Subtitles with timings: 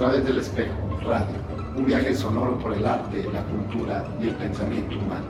[0.00, 0.72] través del espejo,
[1.04, 1.36] radio,
[1.76, 5.26] un viaje sonoro por el arte, la cultura y el pensamiento humano.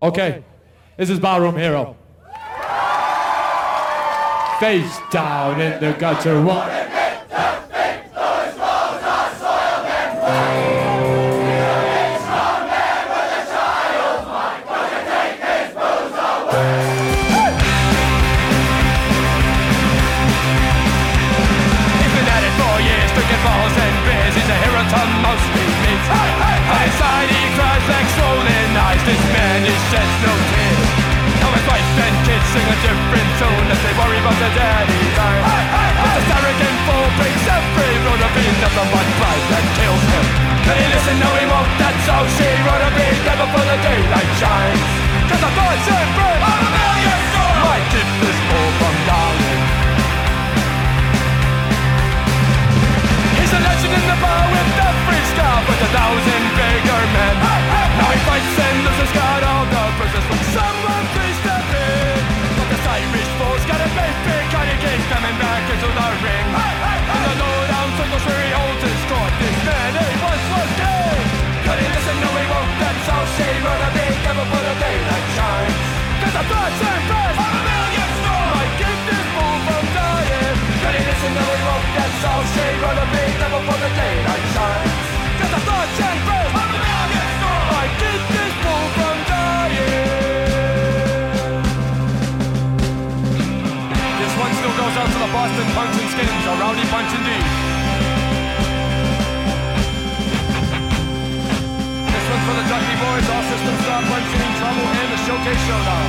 [0.00, 0.42] Okay,
[0.96, 1.96] this is Ballroom Hero.
[4.58, 6.83] Face down in the gutter, water.
[32.64, 35.44] in a different tone as they worry about their daily life.
[35.44, 36.16] Hey, hey, hey.
[36.16, 40.26] This arrogant fool breaks every road of being the one pride that kills him.
[40.64, 41.16] Can he listen?
[41.20, 41.68] No, he won't.
[41.76, 44.80] That's all she wrote a beat there before the daylight shines.
[45.28, 49.60] Cause the thoughts and breath of a million souls might keep this fool from dying.
[53.44, 57.34] He's a legend in the bar with every scar, but a thousand bigger men.
[58.00, 61.03] Now he fights and loses, got all the bruises from someone.
[62.94, 66.46] Irish boys got a big, big kinda Cage coming back into the ring.
[66.54, 67.18] Hey, hey, hey.
[67.18, 71.18] In the lowdown circles where he holds his court, this man he once was king.
[71.66, 74.74] Could he listen, no he won't, that's all she run a big devil for the
[74.78, 75.78] daylight shines.
[76.22, 78.50] Cause I'm fast and fast on a million stars.
[78.54, 80.56] Might keep this fool from dying.
[80.78, 83.90] Could he listen, no he won't, that's all she run a big devil for the
[83.90, 84.94] daylight shines.
[85.42, 87.66] Cause I'm fast and fast on a million stars.
[87.74, 88.43] Might keep this
[94.74, 97.46] goes out to the Boston Punks and Skins, a rowdy punch indeed.
[102.10, 105.62] This one's for the Ducky Boys, all systems stop, punch in trouble, and the showcase
[105.70, 106.06] showdown.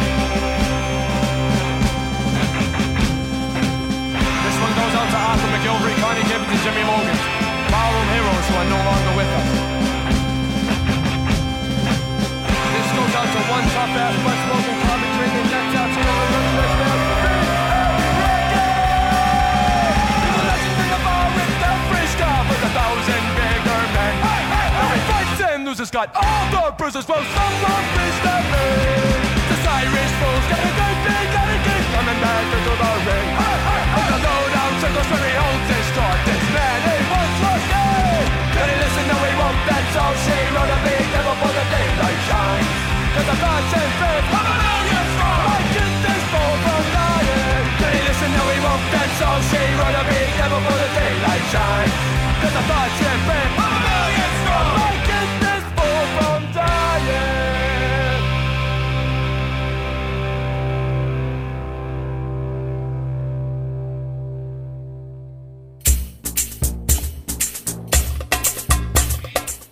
[4.45, 7.17] This one goes out to Arthur McGilvery, Connie given and Jimmy Morgan.
[7.70, 9.49] Ballroom heroes who are no longer with us.
[12.73, 16.95] This goes out to one tough ass, much broken, common drinking, that's out to the
[22.75, 24.13] thousand bigger men.
[24.19, 24.97] Hey, hey, hey.
[25.08, 27.08] fights and loses, got all the bruises.
[27.08, 29.23] Well, someone please the ring.
[29.47, 30.13] This Irish
[30.52, 33.30] got a good thing, got a kick, coming back into the ring.
[33.31, 34.08] Hey, hey, hey.
[34.11, 36.19] The lowdown circles where he holds his start.
[36.27, 37.87] This man, he wants lucky.
[38.59, 39.05] Can he listen?
[39.08, 39.59] No, he won't.
[39.71, 42.75] That's all she wrote a big devil for the daylight shines.
[43.15, 45.39] Cause the gods and faith of a million strong.
[45.47, 47.65] I get this fool from dying.
[47.80, 48.30] Can he listen?
[48.35, 48.83] No, he won't.
[48.91, 52.24] That's all she wrote a big devil for the daylight shine.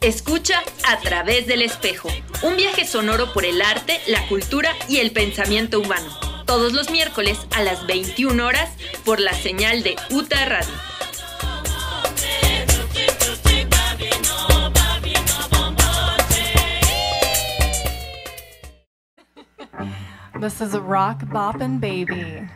[0.03, 2.09] Escucha a través del espejo,
[2.41, 6.43] un viaje sonoro por el arte, la cultura y el pensamiento humano.
[6.45, 8.69] Todos los miércoles a las 21 horas
[9.05, 10.92] por la señal de UTA Radio.
[20.43, 22.49] This is a rock boppin' baby.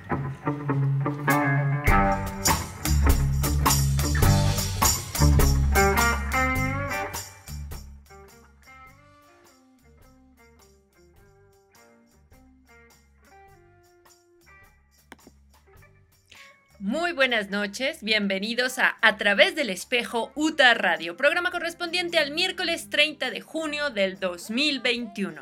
[17.18, 23.32] buenas noches, bienvenidos a A través del espejo UTA Radio, programa correspondiente al miércoles 30
[23.32, 25.42] de junio del 2021.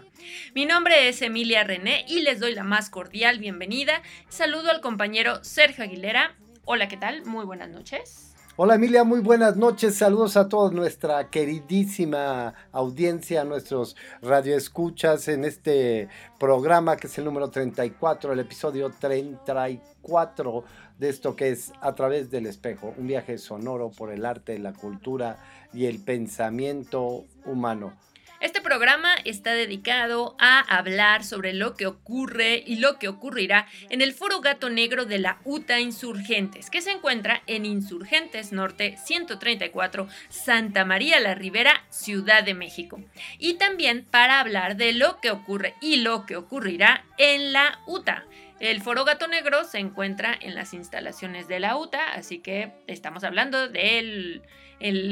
[0.56, 4.02] Mi nombre es Emilia René y les doy la más cordial bienvenida.
[4.30, 6.34] Saludo al compañero Sergio Aguilera.
[6.64, 7.26] Hola, ¿qué tal?
[7.26, 8.32] Muy buenas noches.
[8.58, 9.96] Hola Emilia, muy buenas noches.
[9.96, 16.08] Saludos a toda nuestra queridísima audiencia, a nuestros radioescuchas en este
[16.40, 20.64] programa que es el número 34, el episodio 34
[20.98, 24.74] de esto que es A través del espejo, un viaje sonoro por el arte, la
[24.74, 25.38] cultura
[25.74, 27.94] y el pensamiento humano.
[28.42, 34.02] Este programa está dedicado a hablar sobre lo que ocurre y lo que ocurrirá en
[34.02, 40.08] el Foro Gato Negro de la UTA Insurgentes, que se encuentra en Insurgentes Norte 134,
[40.30, 43.00] Santa María la Ribera, Ciudad de México.
[43.40, 48.26] Y también para hablar de lo que ocurre y lo que ocurrirá en la UTA
[48.60, 53.26] el Foro Gato Negro se encuentra en las instalaciones de la UTA, así que estamos
[53.26, 54.42] hablando del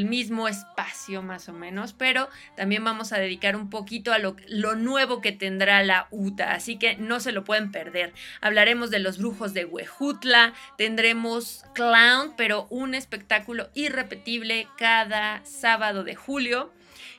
[0.05, 4.35] mismo espacio más o menos, pero también vamos a dedicar un poquito a lo,
[4.75, 8.13] nuevo que tendrá la UTA, así que no se lo pueden perder.
[8.39, 16.15] Hablaremos de los brujos de Huejutla, tendremos clown, pero un espectáculo irrepetible cada sábado de
[16.15, 16.71] julio.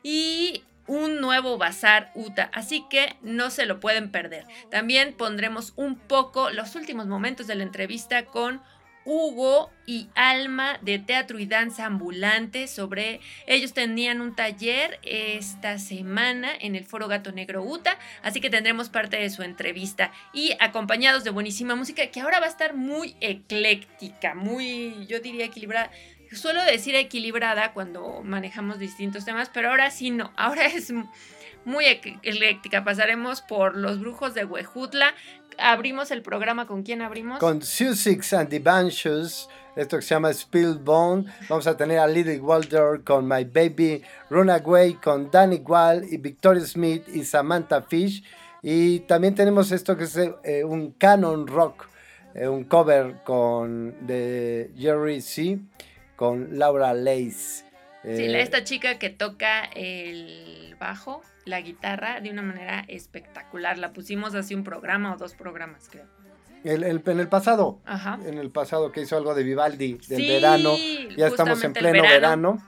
[0.02, 4.44] Y un nuevo bazar UTA, así que no se lo pueden perder.
[4.70, 8.62] También pondremos un poco los últimos momentos de la entrevista con
[9.04, 16.50] Hugo y Alma de Teatro y Danza Ambulante sobre ellos tenían un taller esta semana
[16.58, 21.22] en el Foro Gato Negro UTA, así que tendremos parte de su entrevista y acompañados
[21.22, 25.90] de buenísima música que ahora va a estar muy ecléctica, muy yo diría equilibrada.
[26.34, 30.92] Suelo decir equilibrada cuando manejamos distintos temas, pero ahora sí no, ahora es
[31.64, 32.84] muy ecléctica.
[32.84, 35.14] Pasaremos por los brujos de Huejutla.
[35.58, 37.38] Abrimos el programa, ¿con quién abrimos?
[37.38, 41.26] Con Susix and the Banshees, esto que se llama Spillbone.
[41.48, 46.64] Vamos a tener a Lily Walter con My Baby, Runaway con Danny Wall y Victoria
[46.64, 48.24] Smith y Samantha Fish.
[48.62, 51.86] Y también tenemos esto que es eh, un canon rock,
[52.34, 55.60] eh, un cover con de Jerry C
[56.24, 57.64] con Laura Lace.
[58.02, 63.76] Sí, Eh, esta chica que toca el bajo, la guitarra, de una manera espectacular.
[63.78, 66.06] La pusimos hace un programa o dos programas, creo.
[66.64, 68.18] el- el- en el pasado, Ajá.
[68.24, 70.74] en el pasado que hizo algo de Vivaldi del Sí, verano.
[71.14, 72.58] Ya estamos en pleno verano.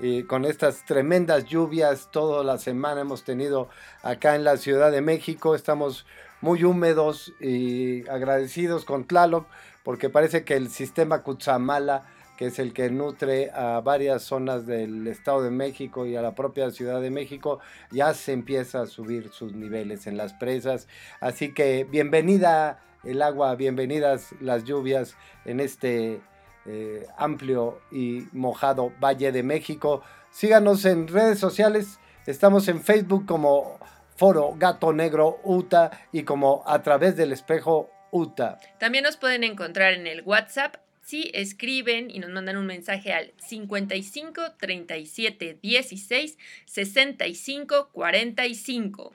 [0.00, 3.70] Y con estas tremendas lluvias toda la semana hemos tenido
[4.02, 5.54] acá en la Ciudad de México.
[5.54, 6.04] Estamos
[6.42, 9.46] muy húmedos y agradecidos con Tlaloc
[9.84, 12.02] porque parece que el sistema Cutzamala,
[12.40, 16.34] que es el que nutre a varias zonas del Estado de México y a la
[16.34, 17.60] propia Ciudad de México,
[17.90, 20.88] ya se empieza a subir sus niveles en las presas.
[21.20, 26.22] Así que bienvenida el agua, bienvenidas las lluvias en este
[26.64, 30.02] eh, amplio y mojado Valle de México.
[30.30, 31.98] Síganos en redes sociales.
[32.24, 33.78] Estamos en Facebook como
[34.16, 38.58] Foro Gato Negro UTA y como a través del espejo UTA.
[38.78, 40.76] También nos pueden encontrar en el WhatsApp
[41.10, 49.14] si escriben y nos mandan un mensaje al 55 37 16 65 45.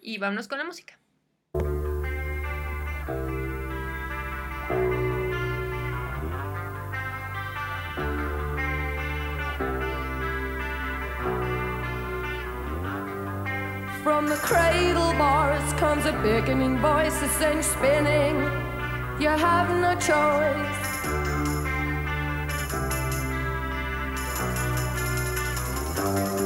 [0.00, 0.98] Y vámonos con la música.
[14.04, 18.36] From the cradle bars comes a beckoning voice you spinning.
[19.18, 20.87] You have no choice.
[25.98, 26.37] You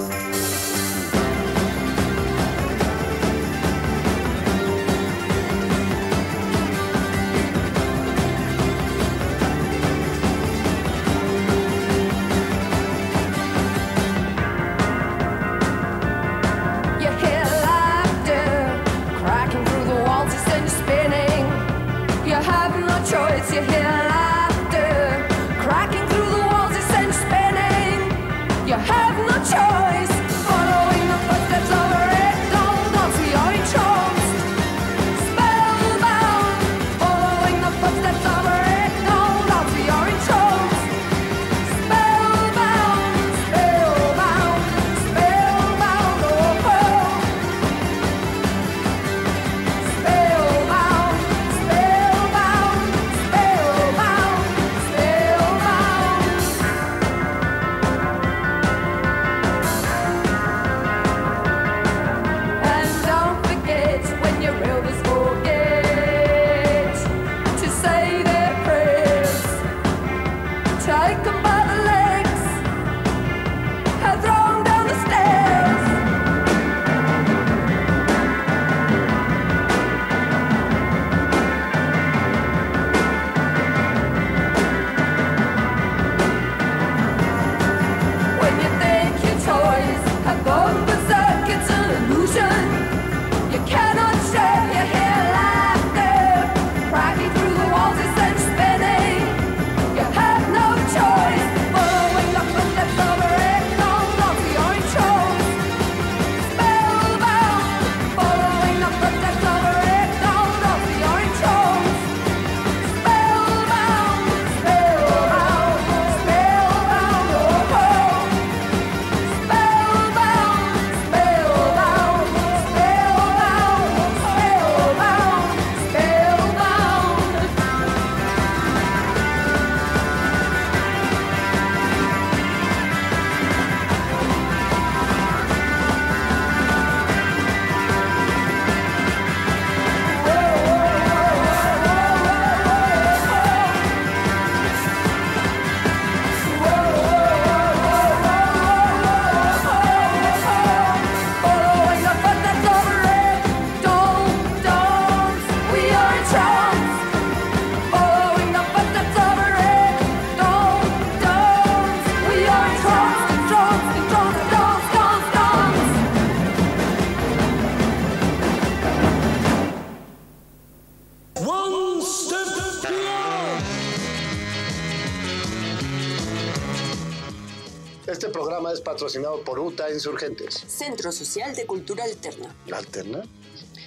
[178.18, 180.54] programa es patrocinado por UTA Insurgentes.
[180.66, 182.54] Centro Social de Cultura Alterna.
[182.66, 183.22] ¿La alterna?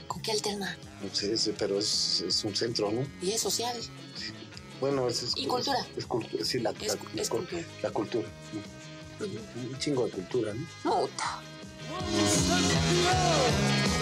[0.07, 0.77] ¿Con qué alterna?
[1.03, 3.05] No sé, pero es, es un centro, ¿no?
[3.21, 3.75] Y es social.
[4.81, 5.85] Bueno, es, es ¿Y cultura?
[5.95, 7.63] Es, cultura, sí, la, Es- la- la cultura.
[7.83, 8.27] la cultura.
[9.19, 10.65] Un chingo de cultura, ¿no?
[10.83, 11.41] Muta.
[13.05, 13.94] What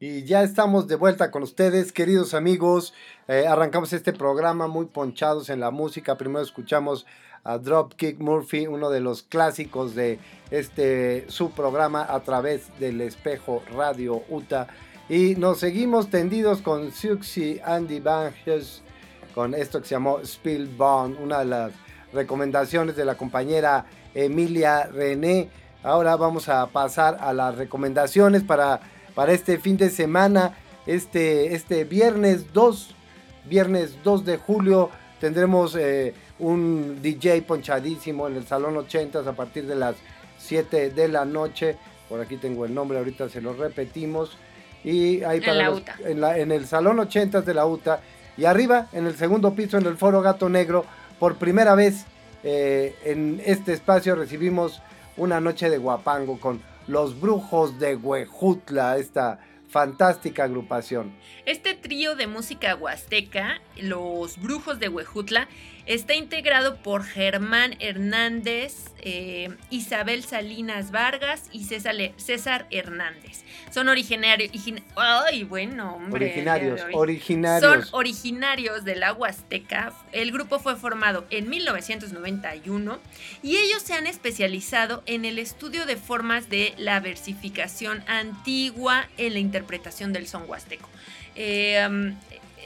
[0.00, 2.92] Y ya estamos de vuelta con ustedes, queridos amigos.
[3.28, 6.18] Eh, arrancamos este programa muy ponchados en la música.
[6.18, 7.06] Primero escuchamos
[7.44, 10.18] a Dropkick Murphy, uno de los clásicos de
[10.50, 14.66] este su programa a través del espejo Radio UTA.
[15.08, 18.82] Y nos seguimos tendidos con Suxy Andy Banges
[19.34, 21.72] con esto que se llamó Spillbond, una de las
[22.12, 25.48] recomendaciones de la compañera Emilia René.
[25.82, 28.80] Ahora vamos a pasar a las recomendaciones para,
[29.14, 30.56] para este fin de semana.
[30.86, 32.94] Este, este viernes 2,
[33.48, 34.90] viernes 2 de julio,
[35.20, 39.96] tendremos eh, un DJ ponchadísimo en el Salón 80 a partir de las
[40.38, 41.76] 7 de la noche.
[42.08, 44.36] Por aquí tengo el nombre, ahorita se lo repetimos.
[44.84, 45.96] Y ahí En para la los- UTA.
[46.04, 48.00] en, la- en el Salón 80 de la UTA.
[48.36, 50.84] Y arriba, en el segundo piso, en el Foro Gato Negro,
[51.18, 52.04] por primera vez
[52.42, 54.82] eh, en este espacio recibimos
[55.16, 61.12] una noche de guapango con los brujos de Huejutla, esta fantástica agrupación.
[61.46, 65.48] Este trío de música huasteca, Los Brujos de Huejutla,
[65.86, 73.42] está integrado por Germán Hernández, eh, Isabel Salinas Vargas y César, César Hernández.
[73.70, 74.50] Son originarios...
[74.96, 76.26] Ay, bueno, hombre.
[76.26, 77.88] Originarios, originarios.
[77.88, 79.92] Son originarios de la Huasteca.
[80.12, 83.00] El grupo fue formado en 1991
[83.42, 89.32] y ellos se han especializado en el estudio de formas de la versificación antigua en
[89.32, 90.88] la interpretación del son huasteco.
[91.34, 92.14] Eh, um,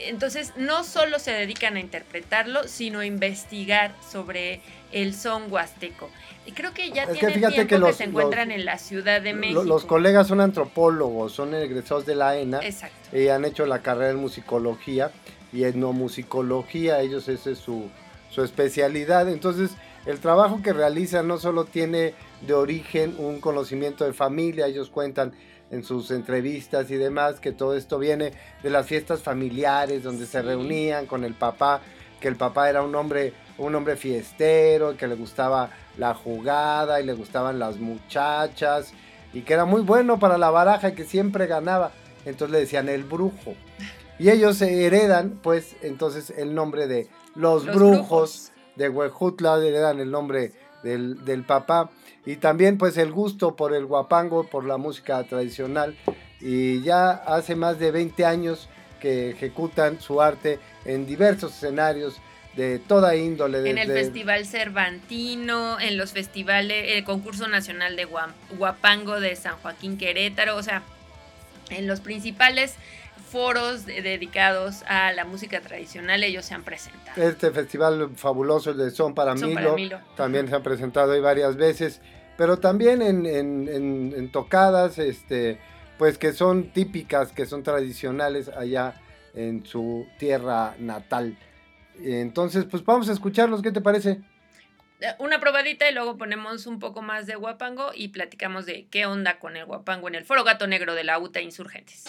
[0.05, 4.61] entonces, no solo se dedican a interpretarlo, sino a investigar sobre
[4.91, 6.09] el son huasteco.
[6.45, 8.77] Y creo que ya Es que tienen fíjate tiempo que se encuentran los- en la
[8.77, 9.63] Ciudad de México.
[9.63, 13.17] Los colegas son antropólogos, son egresados de la ENA Exacto.
[13.17, 15.11] y han hecho la carrera en musicología
[15.51, 17.89] y etnomusicología, ellos esa es su,
[18.29, 19.29] su especialidad.
[19.29, 19.71] Entonces,
[20.07, 25.33] el trabajo que realizan no solo tiene de origen un conocimiento de familia, ellos cuentan
[25.69, 28.31] en sus entrevistas y demás que todo esto viene
[28.63, 31.81] de las fiestas familiares donde se reunían con el papá,
[32.21, 37.05] que el papá era un hombre un hombre fiestero, que le gustaba la jugada y
[37.05, 38.93] le gustaban las muchachas
[39.33, 41.91] y que era muy bueno para la baraja y que siempre ganaba.
[42.25, 43.55] Entonces le decían el brujo.
[44.19, 48.51] Y ellos se heredan, pues, entonces el nombre de los, Los brujos, brujos.
[48.77, 50.53] De Huejutla, heredan el nombre
[50.83, 51.89] del, del papá.
[52.25, 55.97] Y también, pues, el gusto por el guapango, por la música tradicional.
[56.39, 58.69] Y ya hace más de 20 años
[58.99, 62.19] que ejecutan su arte en diversos escenarios
[62.55, 63.69] de toda índole.
[63.69, 68.07] En el Festival Cervantino, en los festivales, el concurso nacional de
[68.57, 70.81] Guapango de San Joaquín Querétaro, o sea,
[71.69, 72.75] en los principales
[73.27, 77.21] foros de- dedicados a la música tradicional ellos se han presentado.
[77.21, 79.99] Este festival fabuloso, de Son para Son Milo, para Milo.
[80.15, 82.01] también se han presentado ahí varias veces,
[82.37, 85.59] pero también en, en- en- en tocadas, este,
[85.97, 88.93] pues que son típicas, que son tradicionales allá
[89.33, 91.37] en su tierra natal.
[91.99, 94.21] Entonces, pues vamos a escucharlos, ¿qué te parece?
[94.99, 99.05] Eh, Una probadita y luego ponemos un poco más de guapango y platicamos de qué
[99.05, 102.05] onda con el guapango en el Foro Gato Negro de la UTA Insurgentes.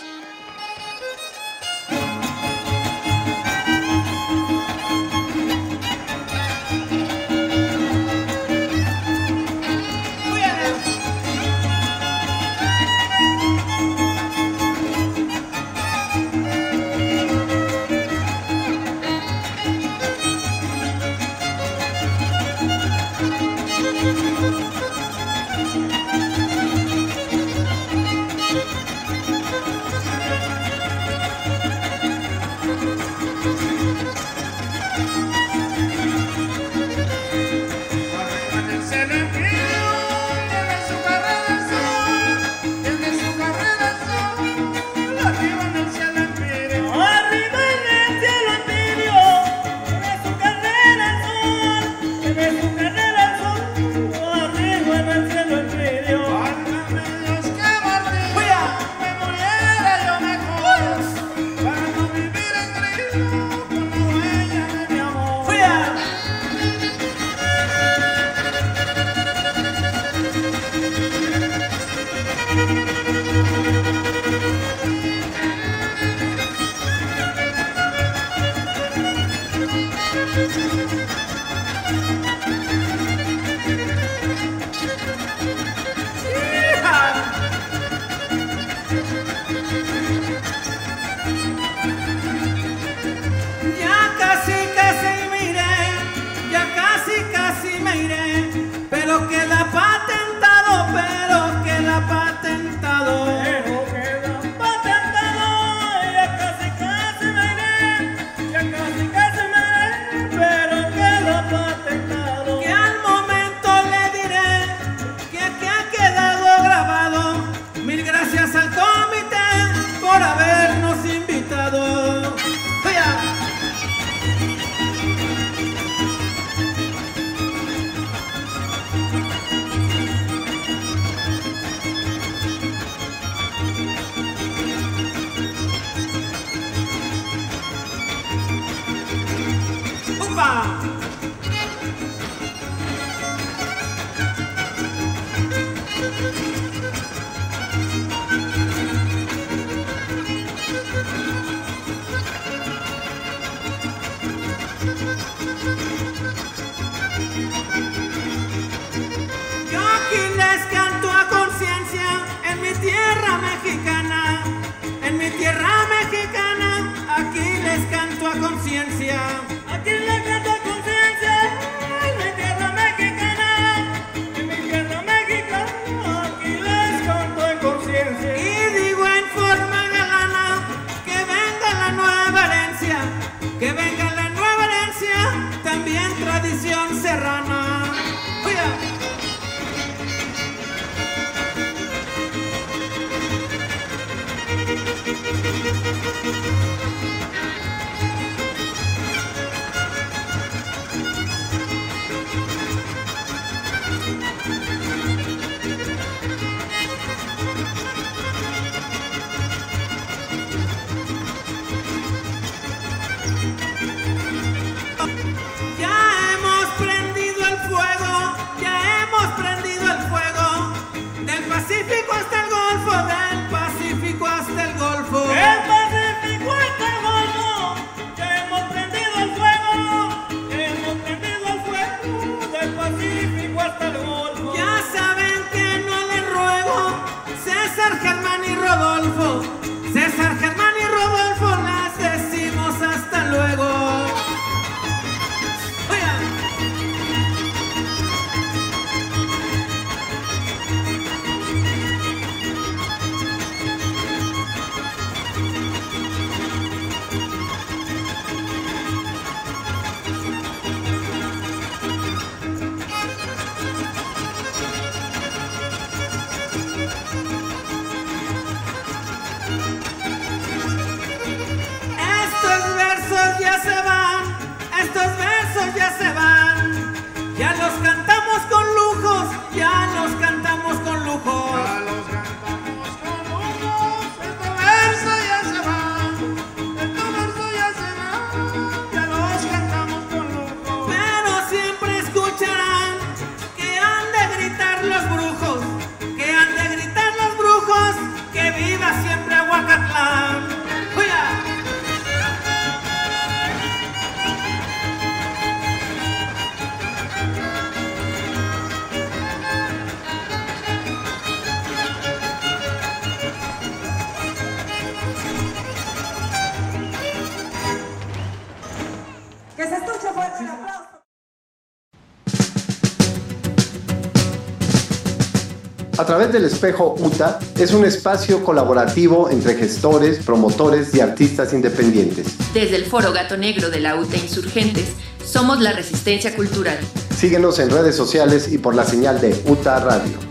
[326.29, 332.27] Través del espejo UTA es un espacio colaborativo entre gestores, promotores y artistas independientes.
[332.53, 334.91] Desde el Foro Gato Negro de la UTA Insurgentes,
[335.25, 336.79] somos la resistencia cultural.
[337.17, 340.28] Síguenos en redes sociales y por la señal de UTA Radio.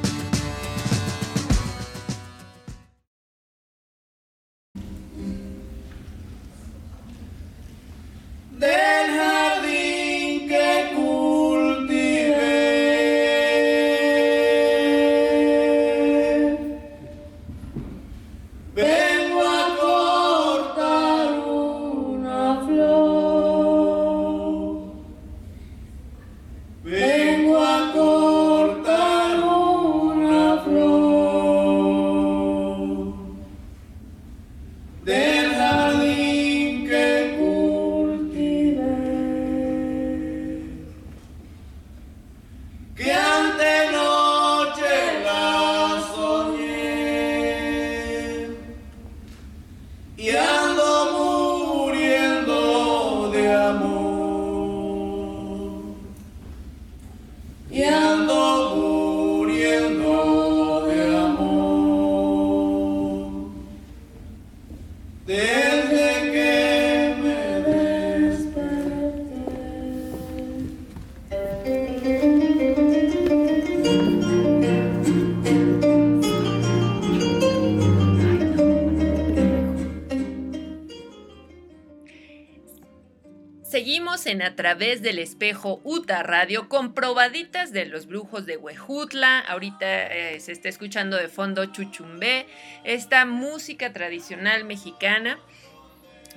[84.48, 89.40] A través del espejo UTA Radio con probaditas de los brujos de Huejutla.
[89.42, 92.48] Ahorita eh, se está escuchando de fondo Chuchumbé,
[92.86, 95.38] esta música tradicional mexicana.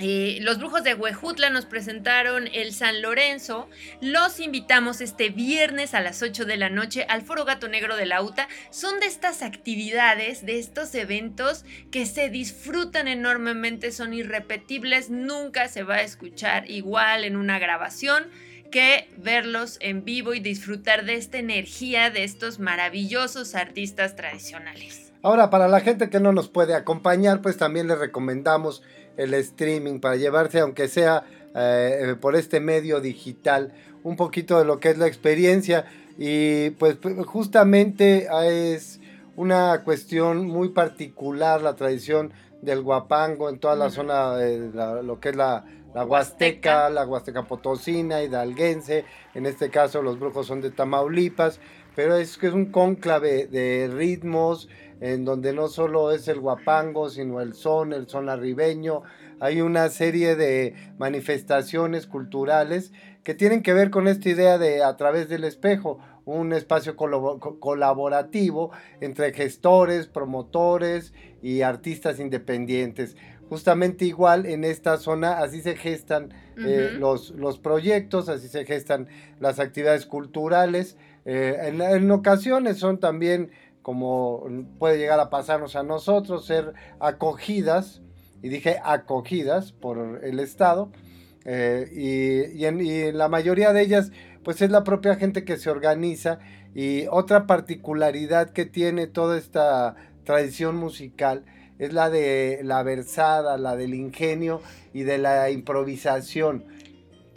[0.02, 3.68] Eh, los brujos de Huejutla nos presentaron el San Lorenzo.
[4.00, 8.06] Los invitamos este viernes a las 8 de la noche al Foro Gato Negro de
[8.06, 8.48] la UTA.
[8.70, 15.82] Son de estas actividades, de estos eventos que se disfrutan enormemente, son irrepetibles, nunca se
[15.82, 18.24] va a escuchar igual en una grabación
[18.70, 25.12] que verlos en vivo y disfrutar de esta energía de estos maravillosos artistas tradicionales.
[25.22, 28.82] Ahora, para la gente que no nos puede acompañar, pues también les recomendamos
[29.22, 34.78] el streaming para llevarse, aunque sea eh, por este medio digital, un poquito de lo
[34.80, 35.84] que es la experiencia.
[36.18, 39.00] Y pues justamente es
[39.36, 45.18] una cuestión muy particular la tradición del guapango en toda la zona de la- lo
[45.18, 49.04] que es la, la Huasteca, la Huasteca Potosina, Hidalguense,
[49.34, 51.58] en este caso los brujos son de Tamaulipas,
[51.96, 54.68] pero es que es un cónclave de ritmos
[55.00, 59.02] en donde no solo es el guapango, sino el son, el son arribeño,
[59.40, 62.92] hay una serie de manifestaciones culturales
[63.24, 68.70] que tienen que ver con esta idea de a través del espejo, un espacio colaborativo
[69.00, 73.16] entre gestores, promotores y artistas independientes.
[73.48, 79.08] Justamente igual en esta zona así se gestan eh, los, los proyectos, así se gestan
[79.40, 80.96] las actividades culturales.
[81.24, 83.50] Eh, en, en ocasiones son también
[83.82, 84.44] como
[84.78, 88.02] puede llegar a pasarnos a nosotros, ser acogidas,
[88.42, 90.90] y dije acogidas por el Estado,
[91.44, 94.12] eh, y, en, la mayoría de ellas,
[94.44, 96.38] pues es la propia gente que se organiza,
[96.74, 101.44] y otra particularidad que tiene toda esta tradición musical
[101.78, 104.60] es la de la versada, la del ingenio
[104.92, 106.64] y de la improvisación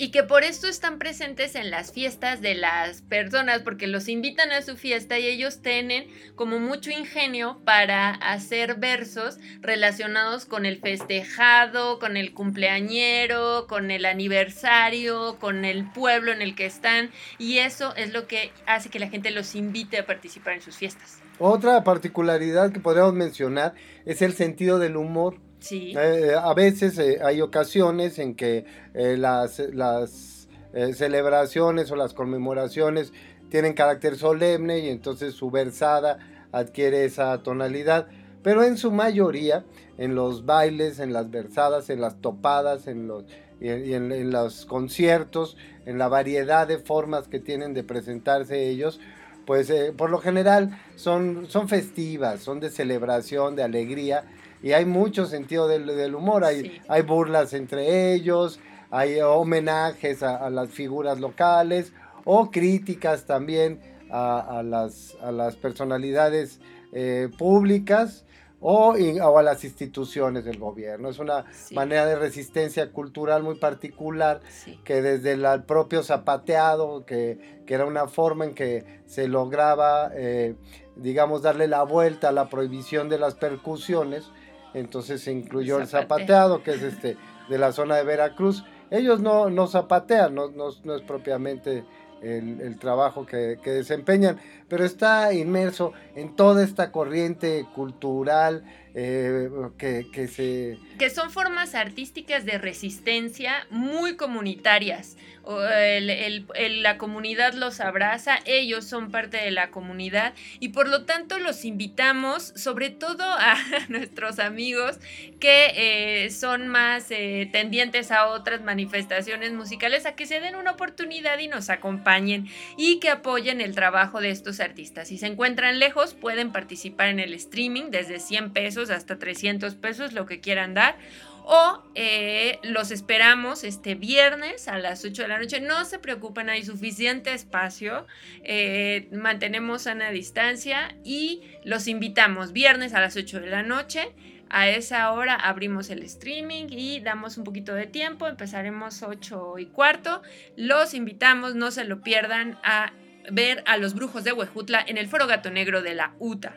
[0.04, 4.52] y que por esto están presentes en las fiestas de las personas, porque los invitan
[4.52, 10.82] a su fiesta y ellos tienen como mucho ingenio para hacer versos relacionados con el
[10.82, 17.60] festejado, con el cumpleañero, con el aniversario, con el pueblo en el que están, y
[17.60, 21.22] eso es lo que hace que la gente los invite a participar en sus fiestas.
[21.40, 23.74] Otra particularidad que podríamos mencionar
[24.06, 25.94] es el sentido del humor Sí.
[25.98, 30.50] Eh, a veces eh, hay ocasiones en que eh, las
[30.94, 33.14] celebraciones o las conmemoraciones
[33.50, 36.20] tienen carácter solemne y entonces su versada
[36.52, 38.08] adquiere esa tonalidad.
[38.42, 39.64] Pero en su mayoría,
[39.98, 43.24] en los bailes, en las versadas, en las topadas, en los,
[43.62, 49.00] y en, los conciertos, en la variedad de formas que tienen de presentarse ellos,
[49.46, 54.26] pues por lo general son, son festivas, son de celebración, de alegría
[54.64, 60.70] y hay mucho sentido del, humor, hay, hay burlas entre ellos, hay homenajes a, las
[60.70, 61.92] figuras locales
[62.24, 66.62] o críticas también a, las, a las, personalidades
[66.94, 68.24] eh, públicas
[68.62, 71.10] o, a las instituciones del gobierno.
[71.10, 74.40] Es una manera de resistencia cultural muy particular
[74.86, 80.56] que desde el propio zapateado, que, era una forma en que se lograba, eh,
[80.96, 84.32] digamos, darle la vuelta a la prohibición de las percusiones,
[84.74, 87.18] entonces se incluyó el zapateado, que es este
[87.50, 88.64] de la zona de Veracruz.
[88.90, 91.84] Ellos no, no zapatean, no, no, es propiamente
[92.22, 98.64] el, trabajo que, que, desempeñan, pero está inmerso en toda esta corriente cultural
[98.96, 100.78] eh, que, que, se...
[101.00, 105.18] Que son formas artísticas de resistencia muy comunitarias.
[105.46, 111.38] El, la comunidad los abraza, ellos son parte de la comunidad y por lo tanto
[111.38, 113.58] los invitamos, sobre todo a
[113.90, 115.00] nuestros amigos
[115.42, 120.72] que eh, son más eh, tendientes a otras manifestaciones musicales, a que se den una
[120.72, 125.10] oportunidad y nos acompañen y que apoyen el trabajo de estos artistas.
[125.10, 130.14] Si se encuentran lejos, pueden participar en el streaming desde 100 pesos hasta 300 pesos,
[130.14, 130.98] lo que quieran dar.
[131.46, 135.60] O eh, los esperamos este viernes a las 8 de la noche.
[135.60, 138.08] No se preocupen, hay suficiente espacio.
[138.44, 144.14] Eh, mantenemos sana distancia y los invitamos viernes a las 8 de la noche.
[144.50, 148.28] A esa hora abrimos el streaming y damos un poquito de tiempo.
[148.28, 150.22] Empezaremos 8 y cuarto.
[150.56, 152.94] Los invitamos, no se lo pierdan, a
[153.32, 156.56] ver a los brujos de Huejutla en el Foro Gato Negro de la UTA.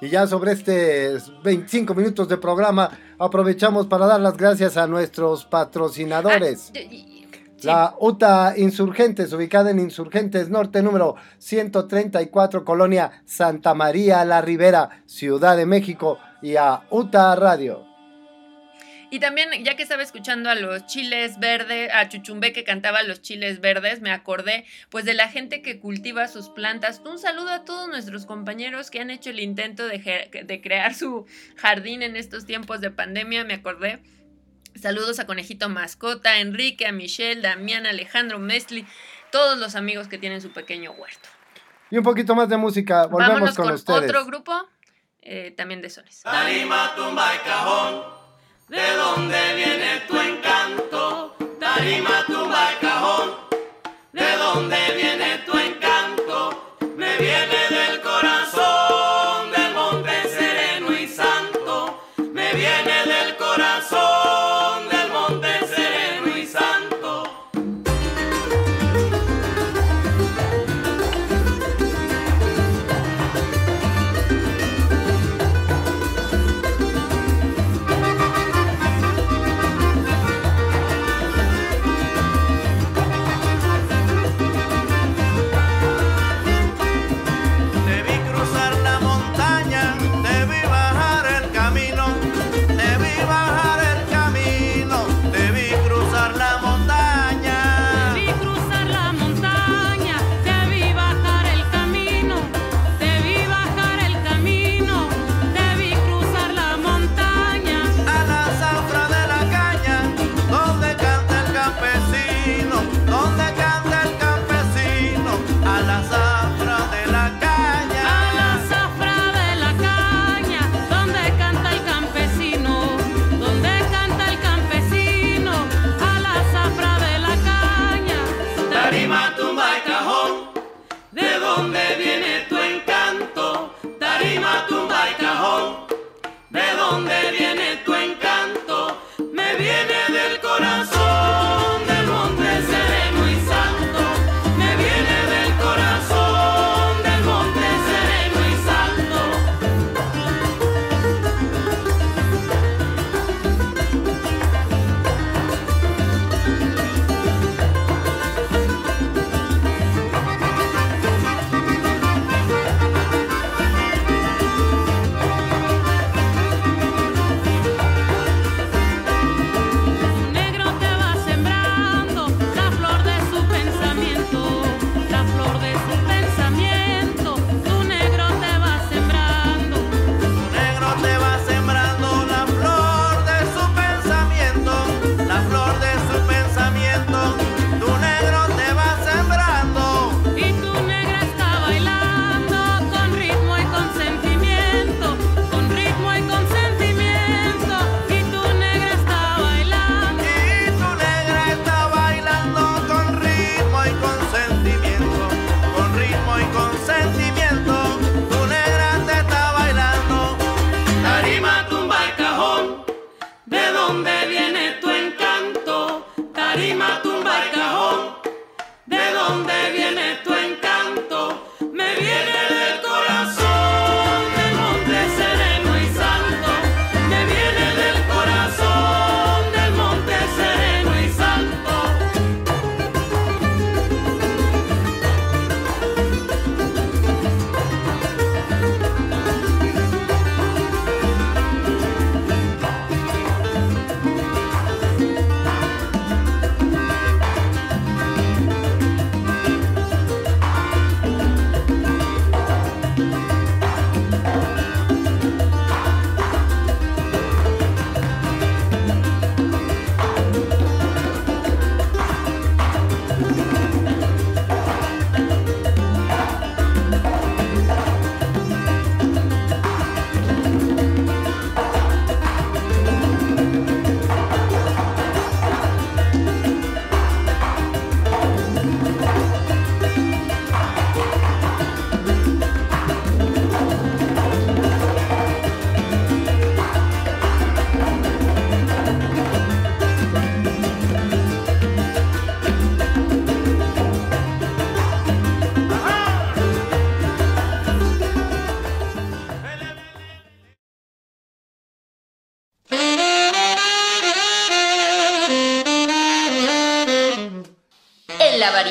[0.00, 5.44] Y ya sobre este 25 minutos de programa, aprovechamos para dar las gracias a nuestros
[5.46, 6.72] patrocinadores.
[6.74, 6.80] Ah,
[7.62, 15.56] La UTA Insurgentes, ubicada en Insurgentes Norte, número 134, Colonia Santa María La Ribera, Ciudad
[15.56, 17.95] de México, y a UTA Radio.
[19.10, 23.22] Y también, ya que estaba escuchando a los chiles verdes, a Chuchumbe que cantaba los
[23.22, 27.00] chiles verdes, me acordé pues de la gente que cultiva sus plantas.
[27.04, 31.26] Un saludo a todos nuestros compañeros que han hecho el intento de, de crear su
[31.56, 34.02] jardín en estos tiempos de pandemia, me acordé.
[34.74, 38.86] Saludos a Conejito Mascota, Enrique, a Michelle, Damián, Alejandro, Mesli,
[39.30, 41.28] todos los amigos que tienen su pequeño huerto.
[41.90, 44.52] Y un poquito más de música, volvemos con, otro grupo,
[45.22, 46.22] eh, también de sones.
[46.96, 48.25] tumba cajón.
[48.68, 51.36] ¿De dónde viene tu encanto?
[51.60, 53.36] Tarima, tumba, cajón.
[54.12, 55.95] ¿De dónde viene tu encanto?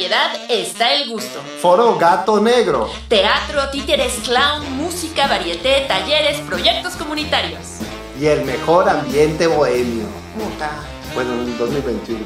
[0.05, 1.41] Variedad está el gusto.
[1.61, 2.89] Foro Gato Negro.
[3.07, 7.79] Teatro, títeres, clown, música, varieté, talleres, proyectos comunitarios.
[8.19, 10.05] Y el mejor ambiente bohemio.
[11.15, 12.24] Bueno, en 2021.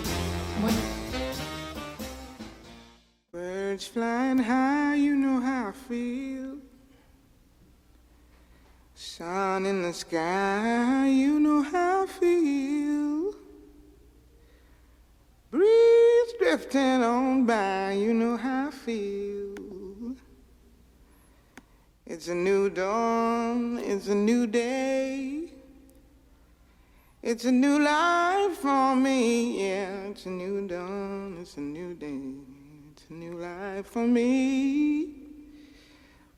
[16.50, 20.16] Drifting on by, you know how I feel.
[22.08, 25.52] It's a new dawn, it's a new day.
[27.22, 30.08] It's a new life for me, yeah.
[30.10, 32.20] It's a new dawn, it's a new day.
[32.94, 35.04] It's a new life for me.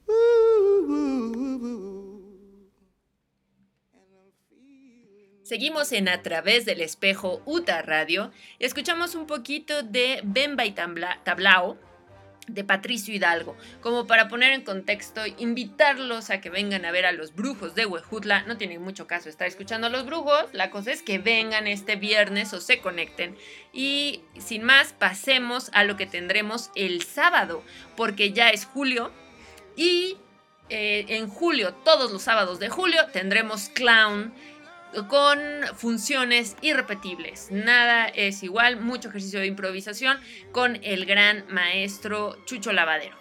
[0.09, 2.10] Ooh, ooh, ooh,
[5.51, 10.71] Seguimos en A través del espejo UTA Radio y escuchamos un poquito de Bemba y
[10.71, 11.77] Tablao
[12.47, 17.11] de Patricio Hidalgo, como para poner en contexto, invitarlos a que vengan a ver a
[17.11, 18.43] los brujos de Huejutla.
[18.43, 21.97] No tiene mucho caso estar escuchando a los brujos, la cosa es que vengan este
[21.97, 23.35] viernes o se conecten.
[23.73, 27.61] Y sin más, pasemos a lo que tendremos el sábado,
[27.97, 29.11] porque ya es julio
[29.75, 30.15] y
[30.69, 34.33] eh, en julio, todos los sábados de julio, tendremos clown
[35.07, 35.39] con
[35.75, 37.49] funciones irrepetibles.
[37.51, 40.17] Nada es igual, mucho ejercicio de improvisación
[40.51, 43.15] con el gran maestro Chucho Lavadero.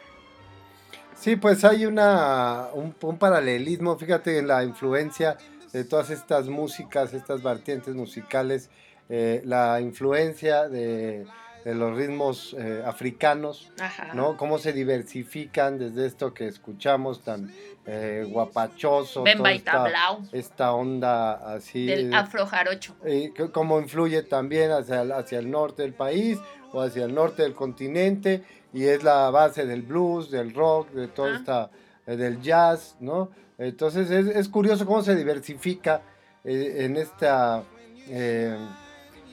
[1.14, 5.37] Sí, pues hay una, un, paralelismo, fíjate en la influencia
[5.70, 8.70] de todas estas músicas, estas vertientes musicales,
[9.11, 11.26] eh, la influencia de,
[11.64, 14.14] de los ritmos eh, africanos, Ajá.
[14.14, 14.37] ¿no?
[14.37, 17.53] Cómo se diversifican desde esto que escuchamos tan
[17.87, 21.87] eh, guapachoso, toda esta, esta onda así.
[21.87, 22.94] Del afro jarocho.
[23.07, 26.38] y c- cómo influye también hacia el, hacia el norte del país
[26.73, 28.42] o hacia el norte del continente
[28.73, 31.37] y es la base del blues, del rock, de toda Ah.
[31.37, 31.70] esta
[32.07, 33.31] eh, del jazz, ¿no?
[33.59, 36.01] Entonces es, es curioso cómo se diversifica
[36.44, 37.62] eh, en esta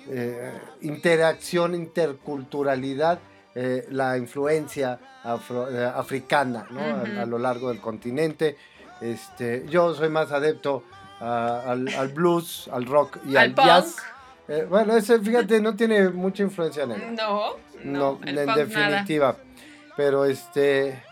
[0.10, 3.20] eh, interacción, interculturalidad,
[3.56, 6.80] eh, la influencia afro- eh, africana ¿no?
[7.22, 8.56] A- lo largo del continente.
[9.02, 10.84] Este, yo soy más adepto
[11.20, 13.96] al, al blues, al rock y Al jazz.
[14.70, 17.12] Bueno, ese, fíjate, no tiene mucha influencia negra.
[17.12, 17.52] No,
[17.84, 19.36] No, el en definitiva.
[19.98, 21.04] Pero este.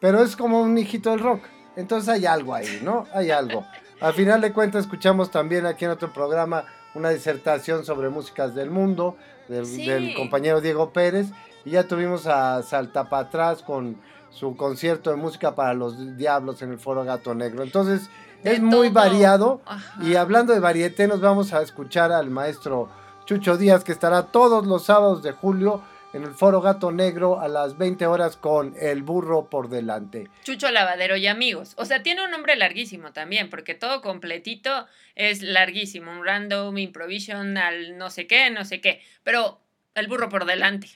[0.00, 1.42] Pero es como un hijito del rock.
[1.76, 3.06] Entonces hay algo ahí, ¿no?
[3.12, 3.64] Hay algo.
[4.00, 6.64] Al final de cuentas, escuchamos también aquí en otro programa
[6.98, 9.16] una disertación sobre músicas del mundo
[9.48, 9.86] del, Sí.
[9.86, 11.28] del compañero Diego Pérez.
[11.64, 13.96] Y ya tuvimos a Salta para atrás con
[14.30, 17.62] su concierto de música para los diablos en el Foro Gato Negro.
[17.62, 18.10] Entonces,
[18.44, 19.60] De es muy variado.
[19.66, 20.02] Ajá.
[20.02, 22.88] Y hablando de varieté, nos vamos a escuchar al maestro
[23.24, 25.82] Chucho Díaz, que estará todos los sábados de julio
[26.12, 30.28] en el Foro Gato Negro a las 20 horas con El Burro por delante.
[30.44, 31.74] Chucho Lavadero y amigos.
[31.76, 36.10] O sea, tiene un nombre larguísimo también, porque todo completito es larguísimo.
[36.10, 39.02] Un random improvision al no sé qué, no sé qué.
[39.22, 39.60] Pero
[39.94, 40.88] el burro por delante.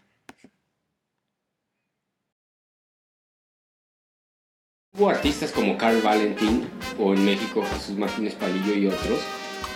[4.95, 9.21] Hubo artistas como Carl Valentin o en México Jesús Martínez Palillo y otros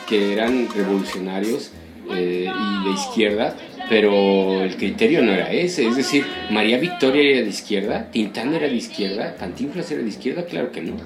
[0.07, 1.73] que eran revolucionarios
[2.11, 3.57] eh, y de izquierda,
[3.89, 5.87] pero el criterio no era ese.
[5.87, 10.45] Es decir, María Victoria era de izquierda, Tintán era de izquierda, Cantinflas era de izquierda,
[10.45, 10.97] claro que no.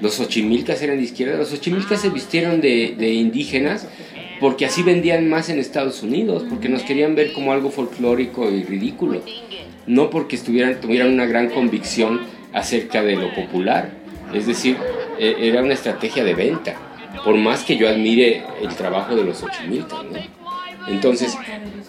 [0.00, 3.86] Los Ochimilcas eran de izquierda, los Ochimilcas se vistieron de, de indígenas
[4.40, 8.62] porque así vendían más en Estados Unidos, porque nos querían ver como algo folclórico y
[8.62, 9.22] ridículo,
[9.86, 12.20] no porque estuvieran, tuvieran una gran convicción
[12.52, 13.90] acerca de lo popular.
[14.32, 14.76] Es decir,
[15.18, 16.76] eh, era una estrategia de venta,
[17.24, 20.04] por más que yo admire el trabajo de los Ochimilcas.
[20.04, 20.37] ¿no?
[20.88, 21.36] Entonces,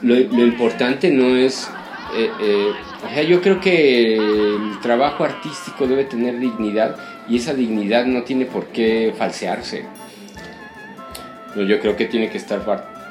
[0.02, 1.70] lo, importante no es...
[2.16, 2.72] eh, eh,
[3.06, 6.97] o sea, yo creo que el trabajo artístico debe tener dignidad
[7.30, 9.86] y esa dignidad no tiene por qué falsearse.
[11.56, 12.64] Yo creo que tiene que estar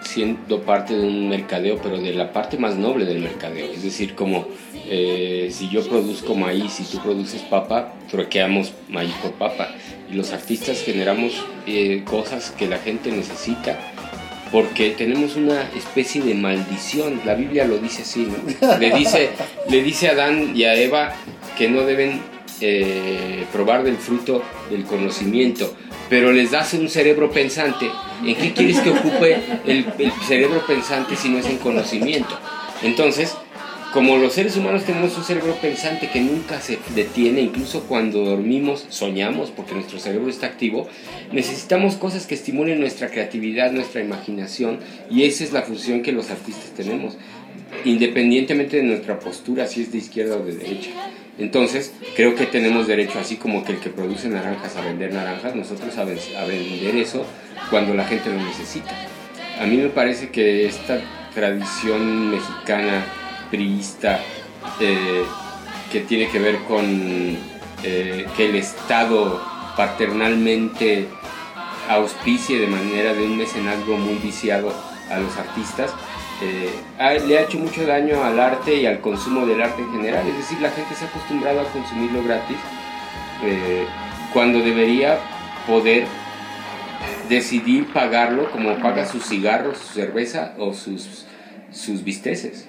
[0.02, 3.72] siendo parte de un mercadeo, pero de la parte más noble del mercadeo.
[3.72, 4.46] Es decir, como
[4.88, 9.68] eh, si yo produzco maíz y tú produces papa, troqueamos maíz por papa.
[10.10, 13.87] Y los artistas generamos eh, cosas que la gente necesita
[14.50, 17.20] porque tenemos una especie de maldición.
[17.24, 18.78] La Biblia lo dice así, ¿no?
[18.78, 19.30] Le dice,
[19.68, 21.14] le dice a Adán y a Eva
[21.56, 22.20] que no deben
[22.60, 25.74] eh, probar del fruto del conocimiento,
[26.08, 27.90] pero les das un cerebro pensante.
[28.24, 32.36] ¿En qué quieres que ocupe el, el cerebro pensante si no es en conocimiento?
[32.82, 33.36] Entonces,
[33.98, 38.86] como los seres humanos tenemos un cerebro pensante que nunca se detiene, incluso cuando dormimos,
[38.90, 40.86] soñamos, porque nuestro cerebro está activo,
[41.32, 44.78] necesitamos cosas que estimulen nuestra creatividad, nuestra imaginación,
[45.10, 47.16] y esa es la función que los artistas tenemos,
[47.84, 50.90] independientemente de nuestra postura, si es de izquierda o de derecha.
[51.36, 55.56] Entonces, creo que tenemos derecho, así como que el que produce naranjas a vender naranjas,
[55.56, 57.26] nosotros a, ven- a vender eso
[57.68, 58.94] cuando la gente lo necesita.
[59.60, 61.00] A mí me parece que esta
[61.34, 63.04] tradición mexicana
[63.50, 64.20] priista
[64.80, 65.24] eh,
[65.92, 66.84] que tiene que ver con
[67.82, 69.40] eh, que el Estado
[69.76, 71.08] paternalmente
[71.88, 74.72] auspicie de manera de un mecenazgo muy viciado
[75.10, 75.90] a los artistas,
[76.42, 79.92] eh, ha- le ha hecho mucho daño al arte y al consumo del arte en
[79.92, 80.26] general.
[80.28, 82.56] Es decir, la gente se ha acostumbrado a consumirlo gratis
[83.44, 83.86] eh,
[84.32, 85.18] cuando debería
[85.66, 86.06] poder
[87.28, 91.24] decidir pagarlo como paga sus cigarros, su cerveza o sus,
[91.72, 92.66] sus bisteces.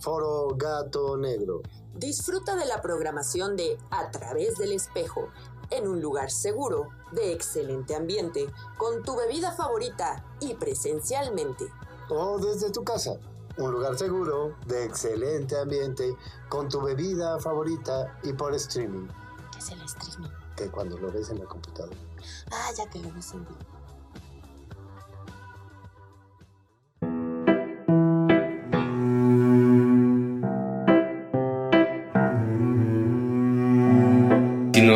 [0.00, 1.60] Foro Gato Negro.
[1.94, 5.28] Disfruta de la programación de A través del espejo,
[5.70, 11.66] en un lugar seguro, de excelente ambiente, con tu bebida favorita y presencialmente.
[12.08, 13.18] O desde tu casa.
[13.58, 16.16] Un lugar seguro, de excelente ambiente,
[16.48, 19.06] con tu bebida favorita y por streaming.
[19.52, 20.30] ¿Qué es el streaming?
[20.56, 21.96] Que cuando lo ves en la computadora.
[22.50, 23.58] Ah, ya que lo ves en vivo.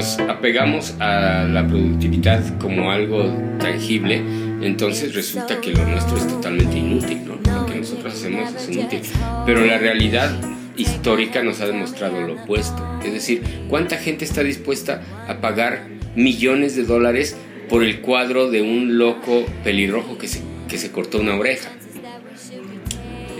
[0.04, 3.24] Nos apegamos a la productividad como algo
[3.58, 4.16] tangible,
[4.60, 7.36] entonces resulta que lo nuestro es totalmente inútil, ¿no?
[7.36, 9.00] Lo que nosotros hacemos es inútil.
[9.46, 10.30] Pero la realidad
[10.76, 12.86] histórica nos ha demostrado lo opuesto.
[13.02, 17.34] Es decir, ¿cuánta gente está dispuesta a pagar millones de dólares
[17.70, 21.70] por el cuadro de un loco pelirrojo que se, que se cortó una oreja?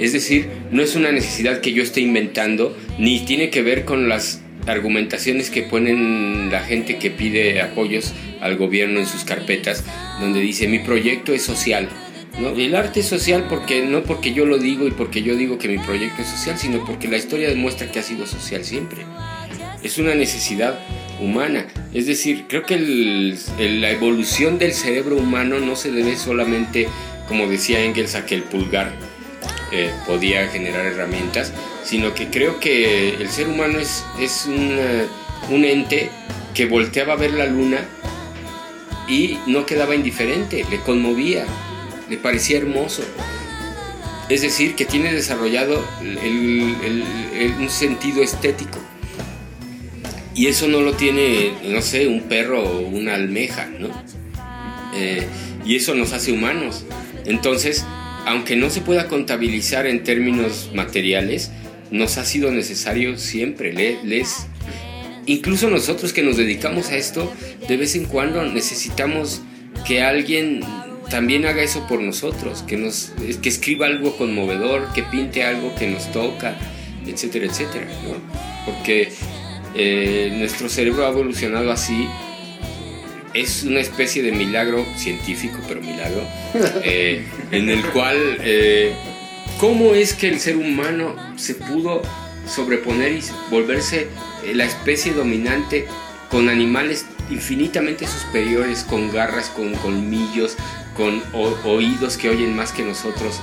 [0.01, 4.09] Es decir, no es una necesidad que yo esté inventando, ni tiene que ver con
[4.09, 9.85] las argumentaciones que ponen la gente que pide apoyos al gobierno en sus carpetas,
[10.21, 11.89] donde dice mi proyecto es social.
[12.41, 12.49] ¿no?
[12.51, 15.69] El arte es social porque no porque yo lo digo y porque yo digo que
[15.69, 19.03] mi proyecto es social, sino porque la historia demuestra que ha sido social siempre.
[19.83, 20.79] Es una necesidad
[21.21, 21.67] humana.
[21.93, 23.39] Es decir, creo que el-
[23.81, 26.89] la evolución del cerebro humano no se debe solamente,
[27.29, 28.93] como decía Engels, a que el pulgar
[29.73, 31.53] eh, podía generar herramientas,
[31.85, 34.05] sino que creo que el ser humano es,
[35.51, 36.11] un ente
[36.55, 37.79] que volteaba a ver la luna
[39.09, 41.45] y no quedaba indiferente, le conmovía,
[42.09, 43.03] le parecía hermoso.
[44.29, 48.79] Es decir, que tiene desarrollado un sentido estético.
[50.35, 53.89] Y eso no lo tiene, no sé, un perro o una almeja, ¿no?
[54.95, 55.27] Eh,
[55.65, 56.85] y eso nos hace humanos.
[57.25, 57.85] Entonces,
[58.27, 61.51] aunque no se pueda contabilizar en términos materiales,
[61.91, 63.73] nos ha sido necesario siempre.
[63.73, 64.47] Le- les,
[65.27, 67.33] incluso nosotros que nos dedicamos a esto,
[67.69, 69.43] de vez en cuando necesitamos
[69.87, 70.61] que alguien
[71.11, 73.13] también haga eso por nosotros, que, nos,
[73.43, 76.57] que escriba algo conmovedor, que pinte algo que nos toca,
[77.07, 77.87] etcétera, etcétera.
[78.05, 78.15] ¿no?
[78.65, 79.11] Porque
[79.75, 82.07] eh, nuestro cerebro ha evolucionado así.
[83.35, 86.23] Es una especie de milagro científico, pero milagro,
[86.85, 88.95] eh, en el cual, eh,
[89.59, 92.03] ¿cómo es que el ser humano se pudo
[92.47, 93.21] sobreponer y
[93.51, 94.09] volverse
[94.45, 95.87] eh, la especie dominante
[96.31, 100.57] con animales infinitamente superiores, con garras, con colmillos,
[100.97, 101.23] con
[101.65, 103.41] oídos que oyen más que nosotros,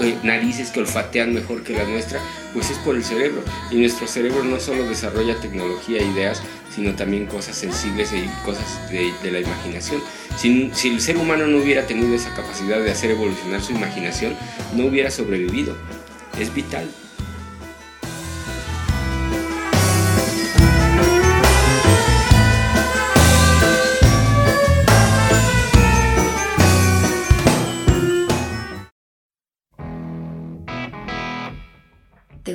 [0.00, 2.20] eh, narices que olfatean mejor que la nuestra,
[2.52, 3.42] pues es por el cerebro.
[3.70, 6.42] Y nuestro cerebro no solo desarrolla tecnología ideas,
[6.74, 10.00] sino también cosas sensibles y cosas de, la imaginación.
[10.36, 14.34] Si el ser humano no hubiera tenido esa capacidad de hacer evolucionar su imaginación,
[14.74, 15.76] no hubiera sobrevivido.
[16.38, 16.88] Es vital.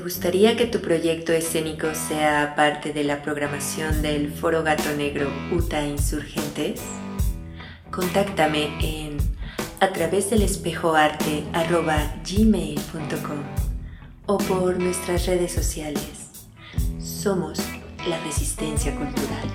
[0.07, 5.85] Gustaría que tu proyecto escénico sea parte de la programación del Foro Gato Negro UTA
[5.85, 6.79] Insurgentes?
[7.91, 9.17] Contáctame en
[9.81, 13.39] a través del espejoarte arroba gmail.com
[14.27, 16.47] o por nuestras redes sociales.
[16.99, 17.59] Somos
[18.07, 19.51] la Resistencia Cultural.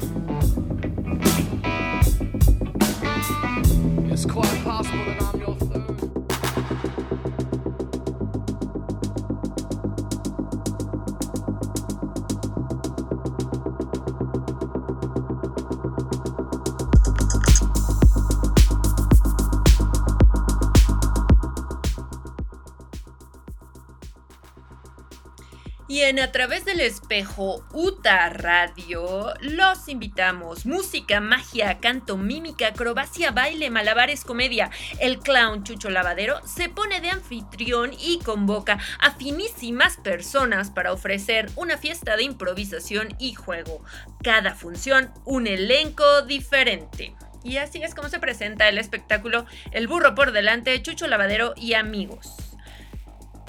[25.93, 30.64] Y en A través del espejo UTA Radio los invitamos.
[30.64, 34.70] Música, magia, canto, mímica, acrobacia, baile, malabares, comedia.
[35.01, 41.51] El clown Chucho Lavadero se pone de anfitrión y convoca a finísimas personas para ofrecer
[41.57, 43.84] una fiesta de improvisación y juego.
[44.24, 47.14] Cada función, un elenco diferente.
[47.45, 51.74] Y así es como se presenta el espectáculo El burro por delante, Chucho Lavadero y
[51.74, 52.51] amigos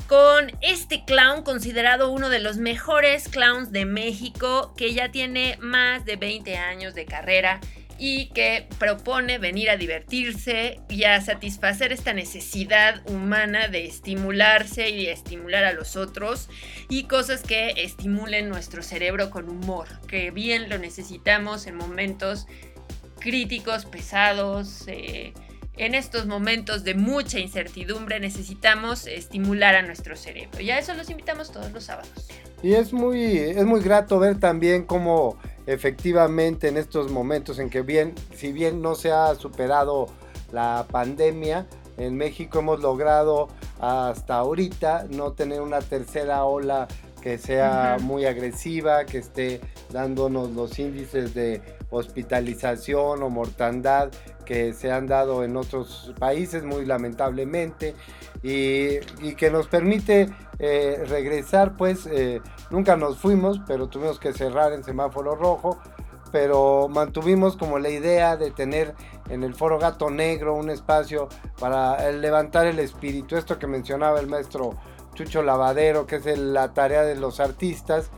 [0.08, 6.06] con este clown considerado uno de los mejores clowns de México, que ya tiene más
[6.06, 7.60] de 20 años de carrera
[7.98, 15.06] y que propone venir a divertirse y a satisfacer esta necesidad humana de estimularse y
[15.06, 16.50] de estimular a los otros
[16.90, 22.48] y cosas que estimulen nuestro cerebro con humor, que bien lo necesitamos en momentos
[23.20, 25.34] críticos, pesados, eh,
[25.76, 30.62] en estos momentos de mucha incertidumbre necesitamos estimular a nuestro cerebro.
[30.62, 32.28] Y a eso los invitamos todos los sábados.
[32.62, 37.82] Y es muy, es muy grato ver también cómo efectivamente en estos momentos en que
[37.82, 40.08] bien, si bien no se ha superado
[40.52, 41.66] la pandemia,
[41.98, 43.50] en México hemos logrado
[43.80, 46.88] hasta ahorita no tener una tercera ola
[47.24, 49.62] que sea muy agresiva, que esté
[49.94, 54.12] dándonos los índices de hospitalización o mortandad
[54.46, 57.96] que se han dado en otros países muy lamentablemente
[58.44, 58.96] y,
[59.26, 64.74] y que nos permite eh, regresar pues eh, nunca nos fuimos pero tuvimos que cerrar
[64.74, 65.80] en semáforo rojo
[66.34, 68.96] pero mantuvimos como la idea de tener
[69.30, 73.38] en el foro gato negro un espacio para levantar el espíritu.
[73.38, 74.72] Esto que mencionaba el maestro
[75.14, 78.10] Chucho Lavadero que es el- la tarea de los artistas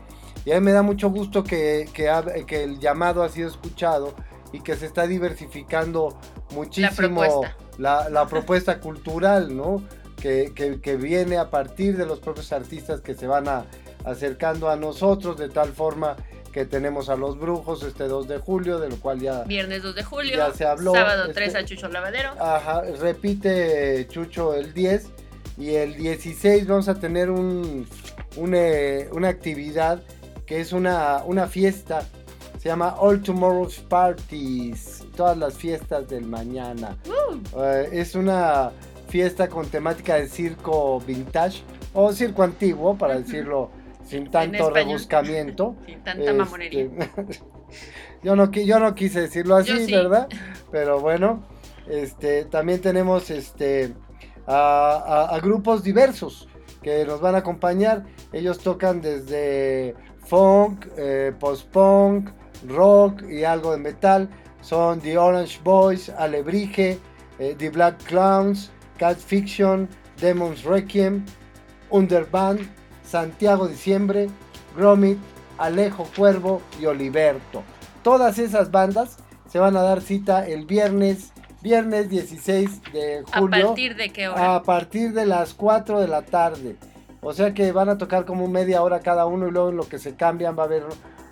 [0.44, 3.48] y a mí me da mucho gusto que, que, ha- que el llamado ha sido
[3.48, 4.14] escuchado
[4.52, 6.16] y que se está diversificando
[6.54, 7.56] muchísimo propuesta.
[7.78, 9.82] la, la propuesta cultural, ¿no?
[10.20, 13.66] Que, que- viene a partir de los propios artistas que se van a-
[14.04, 16.16] acercando a nosotros de tal forma
[16.52, 19.42] que tenemos a los brujos este 2 de julio, de lo cual ya...
[19.42, 20.36] Viernes 2 de julio.
[20.36, 22.30] Ya se habló, Sábado este- 3 a Chucho Lavadero.
[22.40, 25.10] Ajá, repite Chucho el 10
[25.56, 27.86] y el 16 vamos a tener un,
[28.36, 30.02] un, eh, una actividad
[30.44, 32.06] que es una, una fiesta.
[32.58, 36.96] Se llama All Tomorrow's Parties, todas las fiestas del mañana.
[37.58, 38.70] Eh, es una
[39.08, 41.62] fiesta con temática de circo vintage
[41.94, 43.70] o circo antiguo, para decirlo
[44.04, 45.76] sin tanto rebuscamiento.
[45.86, 46.84] Sin tanta mamonería.
[46.84, 47.40] Este,
[48.22, 49.92] yo, no, yo no quise decirlo así, sí.
[49.92, 50.28] ¿verdad?
[50.70, 51.44] Pero bueno,
[51.88, 53.94] este, también tenemos este,
[54.46, 56.48] a, grupos diversos
[56.82, 58.04] que nos van a acompañar.
[58.32, 62.30] Ellos tocan desde funk, eh, post-punk,
[62.68, 64.28] rock y algo de metal.
[64.60, 66.98] Son The Orange Boys, Alebrije,
[67.38, 69.88] eh, The Black Clowns, Cat Fiction,
[70.20, 71.24] Demons Requiem,
[71.90, 72.60] Underband,
[73.04, 74.28] Santiago Diciembre,
[74.76, 75.18] Gromit,
[75.58, 77.62] Alejo Cuervo y Oliverto.
[78.02, 79.18] Todas esas bandas
[79.48, 81.32] se van a dar cita el viernes,
[81.70, 83.66] viernes 16 de ¿A julio.
[83.66, 84.54] partir de qué hora?
[84.54, 86.76] A partir de las 4 de la tarde.
[87.22, 89.88] O sea que van a tocar como media hora cada uno y luego en lo
[89.88, 90.84] que se cambian va a haber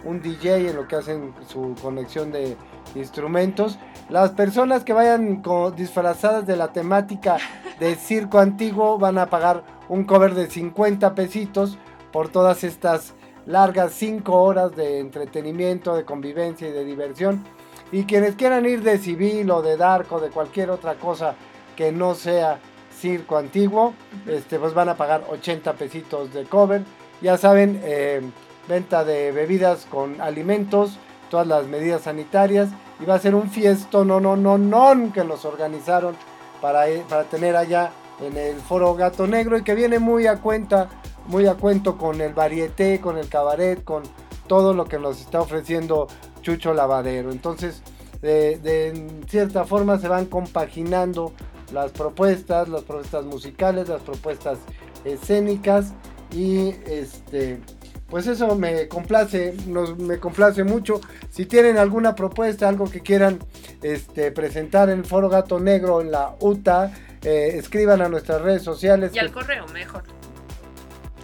[0.05, 2.57] un DJ en lo que hacen su conexión de
[2.97, 3.79] instrumentos.
[4.09, 7.37] Las personas que vayan co- disfrazadas de la temática
[7.79, 11.79] de circo antiguo van a pagar un cover de 50 pesitos
[12.13, 13.15] por todas estas
[13.47, 17.45] largas 5 horas de entretenimiento, de convivencia y de diversión.
[17.93, 21.35] Y quienes quieran ir de civil o de dark o de cualquier otra cosa
[21.77, 22.59] que no sea
[22.99, 23.95] circo antiguo,
[24.27, 26.83] este, pues van a pagar 80 pesitos de cover.
[27.21, 28.21] Ya saben, eh,
[28.69, 30.99] venta de bebidas con alimentos,
[31.31, 32.71] todas las medidas sanitarias.
[33.01, 36.17] Y va a ser un fiesto, no, no, no, no, que los organizaron
[36.61, 40.41] para, eh, para tener allá en el Foro Gato Negro y que viene muy a
[40.41, 40.89] cuenta,
[41.27, 44.05] muy a cuento con el varieté, con el cabaret, con
[44.47, 46.07] todo lo que nos está ofreciendo
[46.45, 47.33] Chucho Lavadero.
[47.33, 47.83] Entonces,
[48.23, 51.33] de, de en cierta forma se van compaginando
[51.73, 54.59] las propuestas, las propuestas musicales, las propuestas
[55.05, 55.93] escénicas
[56.31, 57.61] y este
[58.09, 61.01] pues eso me complace, nos, me complace mucho.
[61.31, 63.41] Si tienen alguna propuesta, algo que quieran
[63.83, 66.93] este, presentar en el Foro Gato Negro en la UTA,
[67.23, 69.11] eh, escriban a nuestras redes sociales.
[69.15, 70.05] Y al correo, mejor.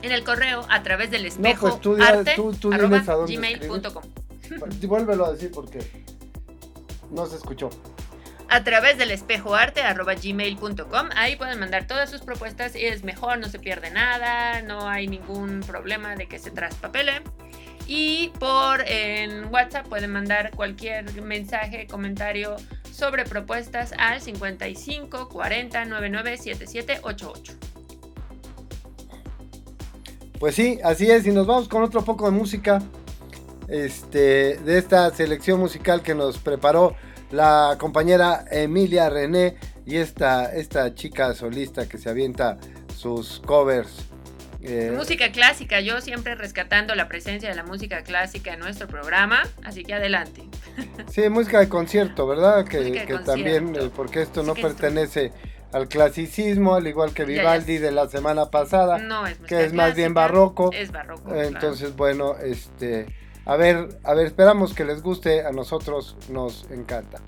[0.02, 2.88] En el correo, a través del No, espejo pues tú, di- arte, tú, tú arroba
[2.96, 3.70] diles a dónde gmail.com.
[3.82, 4.19] escribir.
[4.82, 5.78] Vuélvelo a decir porque
[7.10, 7.70] no se escuchó.
[8.48, 11.08] A través del espejo arte, arroba gmail.com.
[11.14, 15.06] Ahí pueden mandar todas sus propuestas y es mejor, no se pierde nada, no hay
[15.06, 17.22] ningún problema de que se traspapele.
[17.86, 22.56] Y por en WhatsApp pueden mandar cualquier mensaje, comentario
[22.92, 27.52] sobre propuestas al 55 40 99 77 88.
[30.40, 31.26] Pues sí, así es.
[31.26, 32.82] Y nos vamos con otro poco de música.
[33.70, 36.96] Este, de esta selección musical que nos preparó
[37.30, 39.56] la compañera Emilia René
[39.86, 42.58] y esta, esta chica solista que se avienta
[42.96, 44.06] sus covers.
[44.60, 49.42] eh, Música clásica, yo siempre rescatando la presencia de la música clásica en nuestro programa,
[49.64, 50.42] así que adelante.
[51.10, 52.64] Sí, música de concierto, ¿verdad?
[52.66, 53.20] Que, concierto.
[53.24, 55.32] también, eh, porque esto no esto- pertenece
[55.72, 59.94] al clasicismo, al igual que Vivaldi de la semana pasada, No es que es más
[59.94, 60.70] bien barroco.
[60.72, 61.32] Es barroco.
[61.32, 63.06] Eh, Entonces, bueno, este,
[63.45, 67.19] a ver, a ver, esperamos que les guste, a nosotros nos encanta.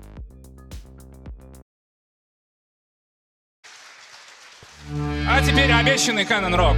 [5.28, 6.76] А теперь обещанный Канон Рок.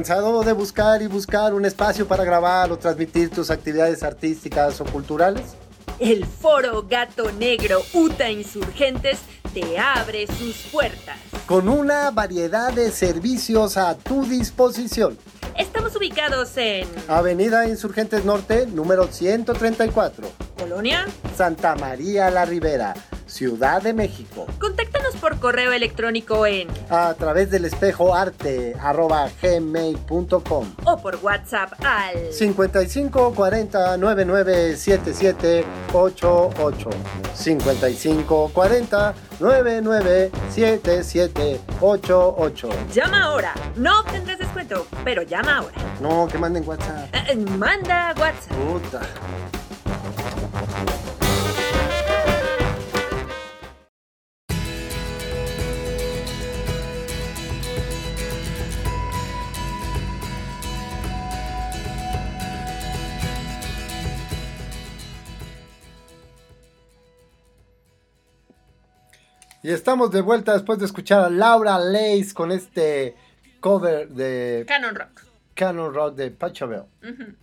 [0.00, 4.86] ¿Cansado de buscar y buscar un espacio para grabar o transmitir tus actividades artísticas o
[4.86, 5.42] culturales?
[5.98, 9.18] El Foro Gato Negro UTA Insurgentes
[9.52, 11.18] te abre sus puertas.
[11.44, 15.18] Con una variedad de servicios a tu disposición.
[15.58, 20.28] Estamos ubicados en Avenida Insurgentes Norte, número 134.
[20.58, 21.06] Colonia.
[21.36, 22.94] Santa María la Ribera,
[23.30, 24.46] Ciudad de México.
[24.60, 31.72] Contáctanos por correo electrónico en A través del espejo arte arroba gmail.com o por WhatsApp
[31.84, 36.90] al 55 40 99 77 88
[37.34, 43.54] 55 40 99 77 88 Llama ahora.
[43.76, 45.76] No obtendrás descuento, pero llama ahora.
[46.00, 47.14] No, que manden WhatsApp.
[47.14, 48.56] Eh, Manda WhatsApp.
[48.56, 49.00] Puta.
[69.62, 73.14] Y estamos de vuelta después de escuchar a Laura Lace con este
[73.60, 75.24] cover de Canon Rock.
[75.54, 76.84] Canon Rock de Pachabel.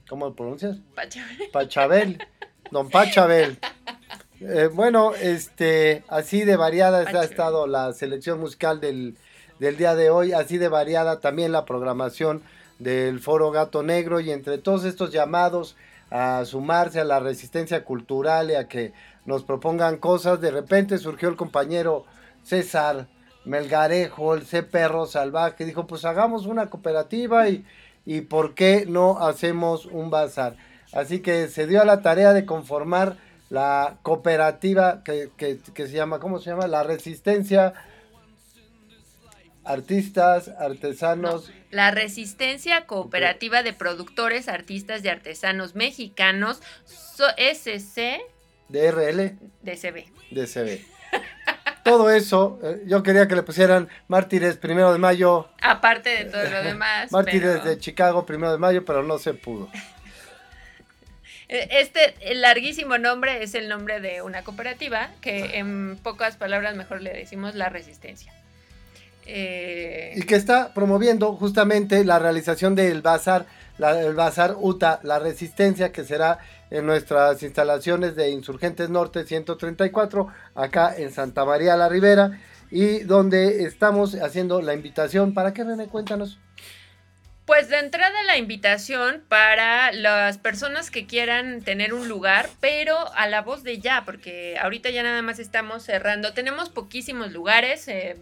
[0.09, 0.78] ¿Cómo lo pronuncias?
[0.95, 1.38] Pachabel.
[1.53, 2.28] Pachabel.
[2.72, 3.59] Don Pachabel.
[4.39, 9.15] Eh, bueno, este, así de variada ha estado la selección musical del,
[9.59, 12.41] del día de hoy, así de variada también la programación
[12.80, 15.76] del Foro Gato Negro y entre todos estos llamados
[16.09, 18.93] a sumarse a la resistencia cultural y a que
[19.28, 22.05] nos propongan cosas, de repente surgió el compañero
[22.43, 23.07] César
[23.45, 27.63] Melgarejo, el C Perro Salvaje, dijo pues hagamos una cooperativa y,
[28.05, 30.55] y por qué no hacemos un bazar.
[30.93, 33.17] Así que se dio a la tarea de conformar
[33.49, 36.67] la cooperativa que, que- que se llama, ¿cómo se llama?
[36.67, 37.73] La Resistencia
[39.63, 48.21] Artistas, Artesanos, La Resistencia Cooperativa de Productores, Artistas y Artesanos Mexicanos, so- SC
[48.70, 50.05] DRL, DCB.
[50.32, 50.80] DCB.
[51.84, 56.43] Todo eso, eh, yo quería que le pusieran Mártires primero de mayo, Aparte de todo
[56.43, 57.11] lo demás.
[57.13, 59.70] Mártires pero- de Chicago primero de mayo, pero no se pudo.
[61.49, 67.01] Este el larguísimo nombre es el nombre de una cooperativa que en pocas palabras mejor
[67.01, 68.34] le decimos la resistencia.
[69.26, 73.45] Eh, Y que está promoviendo justamente la realización del bazar,
[73.78, 76.39] la- el bazar UTA, la resistencia que será
[76.70, 82.39] en nuestras instalaciones de Insurgentes Norte 134, acá en Santa María la Ribera,
[82.70, 85.34] y donde estamos haciendo la invitación.
[85.34, 85.88] ¿Para qué, René?
[85.88, 86.39] Cuéntanos.
[87.47, 93.26] Pues de entrada la invitación para las personas que quieran tener un lugar, pero a
[93.28, 96.34] la voz de ya, porque ahorita ya nada más estamos cerrando.
[96.34, 98.18] Tenemos poquísimos lugares, eh,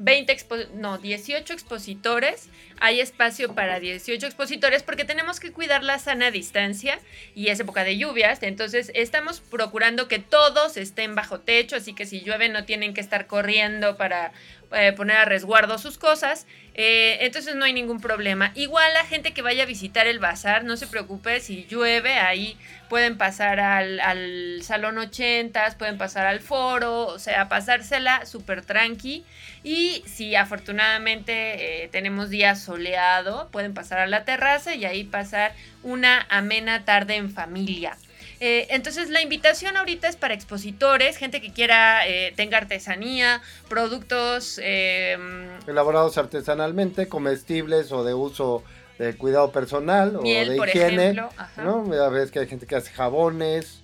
[0.00, 2.48] 20 expo- no, 18 expositores.
[2.80, 6.98] Hay espacio para 18 expositores porque tenemos que cuidar la sana distancia
[7.34, 12.06] y es época de lluvias, entonces estamos procurando que todos estén bajo techo, así que
[12.06, 14.32] si llueve no tienen que estar corriendo para
[14.72, 16.46] eh, poner a resguardo sus cosas.
[16.74, 18.52] Eh, entonces no hay ningún problema.
[18.54, 22.56] Igual la gente que vaya a visitar el bazar, no se preocupe, si llueve, ahí
[22.88, 29.24] pueden pasar al, al salón 80, pueden pasar al foro, o sea, pasársela súper tranqui.
[29.62, 35.52] Y si afortunadamente eh, tenemos día soleado, pueden pasar a la terraza y ahí pasar
[35.82, 37.96] una amena tarde en familia.
[38.40, 44.58] Eh, entonces la invitación ahorita es para expositores, gente que quiera, eh, tenga artesanía, productos,
[44.62, 45.18] eh,
[45.66, 48.64] Elaborados artesanalmente, comestibles o de uso
[48.98, 51.02] de cuidado personal o de por higiene.
[51.10, 51.62] ejemplo, ajá.
[51.62, 51.94] ¿no?
[51.94, 53.80] Ya ves que hay gente que hace jabones,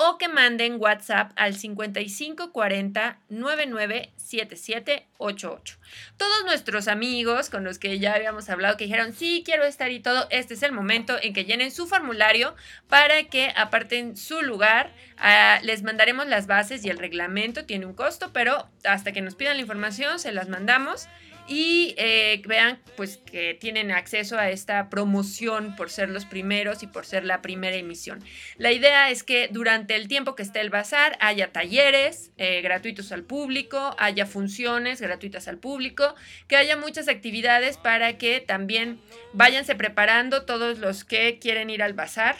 [0.00, 5.76] o que manden WhatsApp al 5540 997788.
[6.16, 9.98] Todos nuestros amigos con los que ya habíamos hablado que dijeron, sí, quiero estar y
[9.98, 12.54] todo, este es el momento en que llenen su formulario
[12.88, 14.94] para que aparten su lugar.
[15.16, 19.34] Ah, les mandaremos las bases y el reglamento tiene un costo, pero hasta que nos
[19.34, 21.08] pidan la información se las mandamos
[21.48, 26.86] y eh, vean pues que tienen acceso a esta promoción por ser los primeros y
[26.86, 28.22] por ser la primera emisión.
[28.58, 33.10] La idea es que durante el tiempo que esté el bazar haya talleres eh, gratuitos
[33.12, 36.14] al público, haya funciones gratuitas al público,
[36.46, 39.00] que haya muchas actividades para que también
[39.32, 42.36] váyanse preparando todos los que quieren ir al bazar,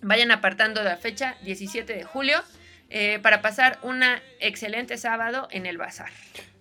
[0.00, 2.42] vayan apartando la fecha 17 de julio
[2.92, 6.10] eh, para pasar una excelente sábado en el bazar.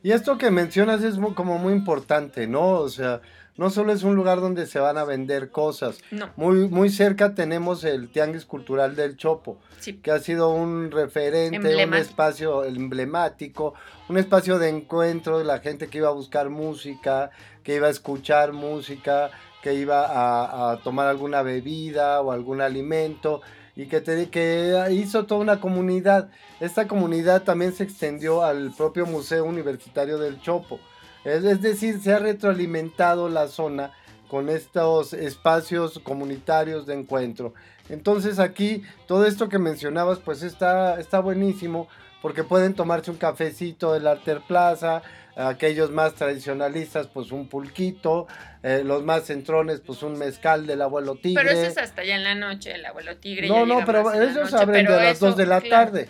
[0.02, 2.70] Y esto que mencionas es mu- como muy importante, ¿no?
[2.72, 3.22] O sea,
[3.58, 6.00] no solo es un lugar donde se van a vender cosas.
[6.10, 6.30] No.
[6.38, 9.94] Muy, muy cerca tenemos el Tianguis Cultural del Chopo, Sí.
[10.02, 13.74] que ha sido un referente, un espacio emblemático,
[14.10, 17.30] un espacio de encuentro de la gente que iba a buscar música,
[17.64, 19.30] que iba a escuchar música,
[19.62, 23.42] que iba a, a tomar alguna bebida o algún alimento
[23.76, 26.30] y que, te- que hizo toda una comunidad.
[26.60, 30.80] Esta comunidad también se extendió al propio Museo Universitario del Chopo.
[31.24, 33.92] Es, decir, se ha retroalimentado la zona
[34.28, 37.54] con estos espacios comunitarios de encuentro.
[37.90, 41.88] Entonces aquí todo esto que mencionabas pues está, está buenísimo
[42.22, 45.02] porque pueden tomarse un cafecito del Arter Plaza,
[45.36, 48.28] aquellos más tradicionalistas pues un pulquito,
[48.64, 51.44] eh, los más centrones pues un mezcal del abuelo tigre.
[51.44, 53.48] Pero eso es hasta ya en la noche, el abuelo tigre.
[53.48, 55.92] No, no, pero ellos abren de las eso, 2 de la claro.
[55.92, 56.10] tarde.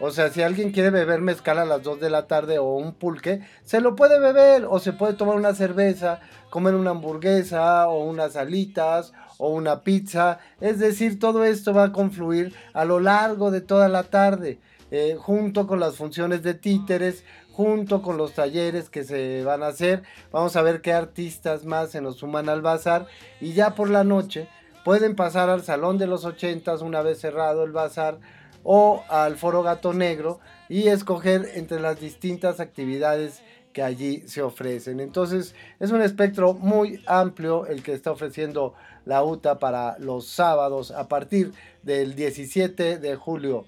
[0.00, 2.92] O sea, si alguien quiere beber mezcal a las 2 de la tarde o un
[2.92, 8.04] pulque, se lo puede beber o se puede tomar una cerveza, comer una hamburguesa o
[8.04, 10.38] unas alitas o una pizza.
[10.60, 14.60] Es decir, todo esto va a confluir a lo largo de toda la tarde,
[14.90, 19.68] eh, junto con las funciones de títeres, junto con los talleres que se van a
[19.68, 20.02] hacer.
[20.30, 23.06] Vamos a ver qué artistas más se nos suman al bazar
[23.40, 24.48] y ya por la noche
[24.84, 28.20] pueden pasar al Salón de los Ochentas una vez cerrado el bazar
[28.62, 35.00] o al Foro Gato Negro y escoger entre las distintas actividades que allí se ofrecen.
[35.00, 38.74] Entonces es un espectro muy amplio el que está ofreciendo
[39.04, 43.66] la UTA para los sábados a partir del 17 de julio.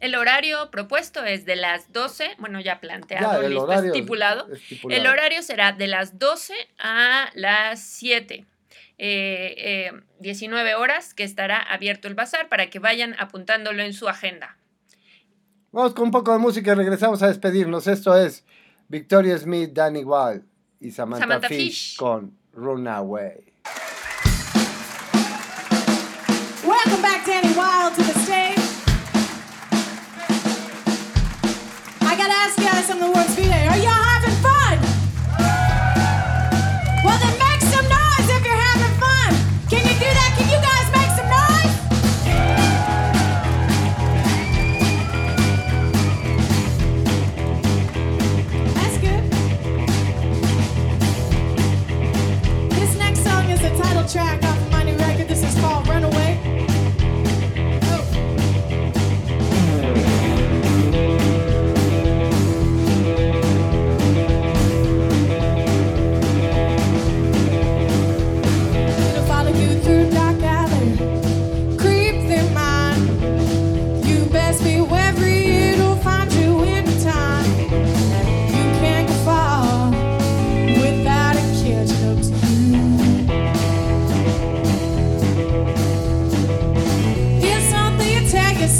[0.00, 4.52] El horario propuesto es de las 12, bueno, ya planteado, Ya, el listo, estipulado.
[4.52, 5.00] estipulado.
[5.00, 8.44] El horario será de las 12 a las 7.
[8.96, 14.08] eh, eh, 19 horas que estará abierto el bazar para que vayan apuntándolo en su
[14.08, 14.56] agenda.
[15.72, 17.86] Vamos con un poco de música y regresamos a despedirnos.
[17.88, 18.44] Esto es
[18.88, 20.44] Victoria Smith, Danny Wild
[20.80, 21.58] y Samantha, Samantha Fish,
[21.90, 21.96] Fish.
[21.96, 23.52] con Runaway.
[26.64, 28.18] Welcome back, Danny Wild, to the
[32.50, 32.54] stage.
[32.56, 33.66] I gotta ask you guys something works today.
[33.66, 34.78] Are y'all having fun?
[37.04, 39.34] Well, then make some noise if you're having fun.
[39.70, 40.30] Can you do that?
[40.36, 41.74] Can you guys make some noise?
[48.74, 49.22] That's good.
[52.70, 54.42] This next song is the title track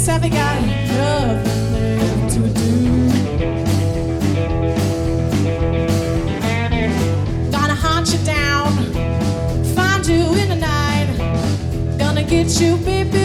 [0.05, 0.61] yourself, got
[0.93, 2.71] nothing to do.
[7.51, 7.73] Gonna
[8.13, 8.71] you down,
[9.73, 11.07] find you in the night.
[11.97, 13.24] Gonna get you, baby,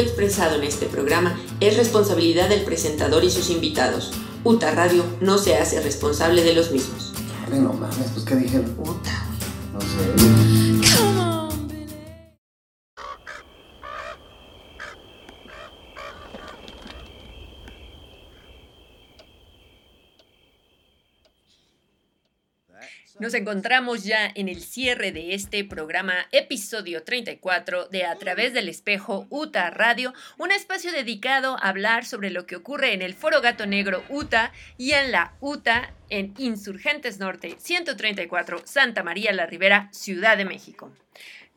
[0.00, 4.12] expresado en este programa es responsabilidad del presentador y sus invitados.
[4.44, 7.12] UTA Radio no se hace responsable de los mismos.
[9.72, 10.63] Pues.
[23.20, 28.68] Nos encontramos ya en el cierre de este programa, episodio 34 de A través del
[28.68, 33.40] espejo UTA Radio, un espacio dedicado a hablar sobre lo que ocurre en el Foro
[33.40, 39.88] Gato Negro UTA y en la UTA en Insurgentes Norte 134, Santa María la Ribera,
[39.92, 40.90] Ciudad de México.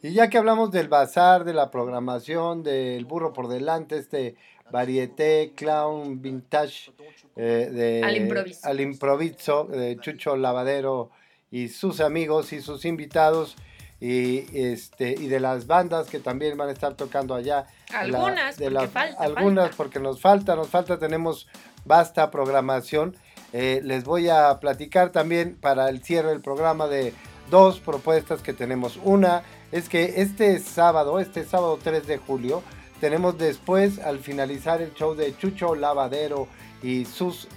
[0.04, 4.36] Y ya que hablamos del bazar, de la programación, del burro por delante, este
[4.70, 6.92] varieté, clown, vintage,
[7.36, 8.68] eh, de, Al improviso.
[8.68, 11.10] al improviso, de Chucho Lavadero
[11.52, 13.56] y sus amigos y sus invitados,
[14.00, 17.66] y, este, y de las bandas que también van a estar tocando allá.
[17.92, 19.78] La- Algunas, de porque las- falta, algunas falta.
[19.78, 21.48] porque nos falta, nos falta, tenemos
[21.86, 23.16] vasta programación.
[23.54, 27.14] Eh, les voy a platicar también para el cierre del programa de
[27.50, 29.00] dos propuestas que tenemos.
[29.04, 29.42] Una
[29.72, 32.62] es que este sábado, este sábado 3 de julio,
[33.00, 36.48] tenemos después, al finalizar el show de Chucho Lavadero
[36.84, 37.48] y sus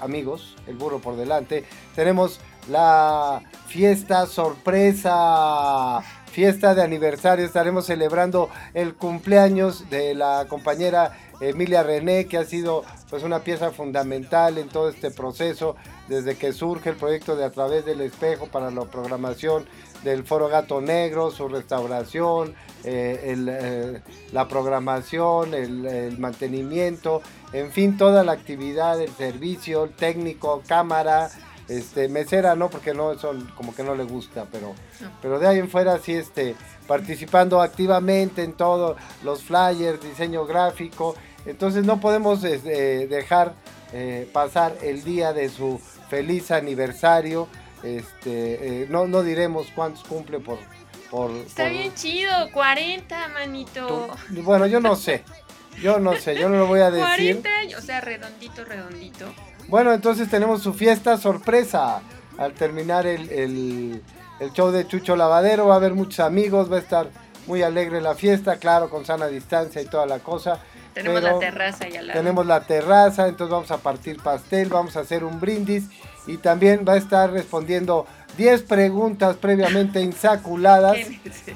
[0.00, 1.64] amigos, el burro por delante,
[1.94, 2.38] tenemos
[2.68, 6.00] la fiesta sorpresa,
[6.32, 7.44] fiesta de aniversario.
[7.44, 13.70] Estaremos celebrando el cumpleaños de la compañera Emilia René, que ha sido pues una pieza
[13.70, 15.74] fundamental en todo este proceso,
[16.08, 19.66] desde que surge el proyecto de A través del espejo para la programación
[20.04, 22.54] del Foro Gato Negro, su restauración,
[22.84, 24.00] eh, eh,
[24.32, 27.22] la programación, el, el mantenimiento,
[27.52, 31.30] en fin, toda la actividad, el servicio, el técnico, cámara,
[31.70, 34.74] este, mesera no, porque no, son como que no le gusta, pero,
[35.22, 36.54] pero de ahí en fuera sí, este,
[36.86, 41.14] participando activamente en todos los flyers, diseño gráfico,
[41.46, 43.54] entonces no podemos este, dejar
[43.92, 47.48] eh, pasar el día de su feliz aniversario,
[47.82, 50.58] este, eh, no, no diremos cuántos cumple por...
[51.10, 54.08] por Está por- bien chido, 40, manito.
[54.30, 55.22] Bueno, yo no sé.
[55.80, 57.40] Yo no sé, yo no lo voy a decir.
[57.40, 57.78] 40 años.
[57.78, 59.32] o sea, redondito, redondito.
[59.70, 62.02] Bueno, entonces tenemos su fiesta sorpresa.
[62.38, 64.02] Al terminar el, el-
[64.40, 67.08] el show de Chucho Lavadero, va a haber muchos amigos, va a estar
[67.46, 70.60] muy alegre la fiesta, claro, con sana distancia y toda la cosa.
[70.94, 72.18] Tenemos la terraza al lado.
[72.18, 75.84] Tenemos la terraza, entonces vamos a partir pastel, vamos a hacer un brindis
[76.26, 78.06] y también va a estar respondiendo
[78.38, 80.96] 10 preguntas previamente insaculadas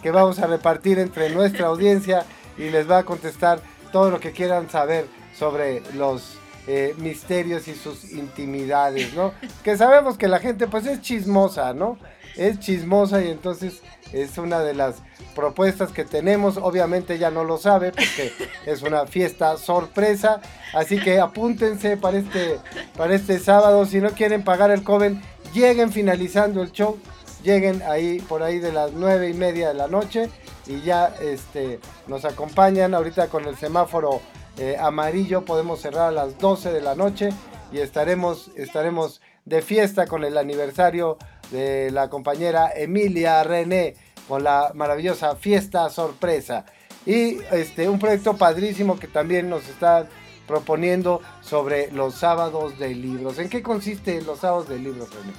[0.02, 2.24] que vamos a repartir entre nuestra audiencia
[2.58, 3.60] y les va a contestar
[3.92, 5.06] todo lo que quieran saber
[5.38, 9.32] sobre los eh, misterios y sus intimidades, ¿no?
[9.62, 11.98] Que sabemos que la gente pues es chismosa, ¿no?
[12.36, 13.82] Es chismosa y entonces
[14.12, 14.96] es una de las
[15.34, 16.56] propuestas que tenemos.
[16.56, 18.32] Obviamente ya no lo sabe porque
[18.66, 20.40] es una fiesta sorpresa.
[20.72, 22.58] Así que apúntense para este,
[22.96, 23.84] para este sábado.
[23.86, 25.20] Si no quieren pagar el Coven,
[25.52, 26.98] lleguen finalizando el show.
[27.42, 30.30] Lleguen ahí por ahí de las nueve y media de la noche
[30.66, 34.22] y ya este, nos acompañan ahorita con el semáforo
[34.58, 35.44] eh, amarillo.
[35.44, 37.30] Podemos cerrar a las 12 de la noche
[37.72, 41.18] y estaremos, estaremos de fiesta con el aniversario
[41.50, 43.94] de la compañera Emilia René
[44.28, 46.64] con la maravillosa fiesta sorpresa.
[47.06, 50.08] Y este, un proyecto padrísimo que también nos está
[50.46, 53.38] proponiendo sobre los sábados de libros.
[53.38, 55.32] ¿En qué consiste los sábados de libros, René?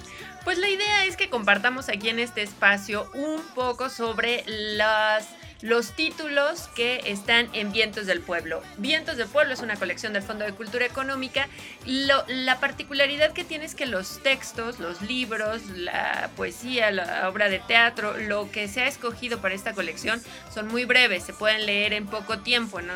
[0.43, 5.27] Pues la idea es que compartamos aquí en este espacio un poco sobre las,
[5.61, 8.61] los títulos que están en Vientos del Pueblo.
[8.77, 11.47] Vientos del Pueblo es una colección del Fondo de Cultura Económica.
[11.85, 17.59] La particularidad que tiene es que los textos, los libros, la poesía, la obra de
[17.59, 20.21] teatro, lo que se ha escogido para esta colección
[20.53, 22.93] son muy breves, se pueden leer en poco tiempo, ¿no?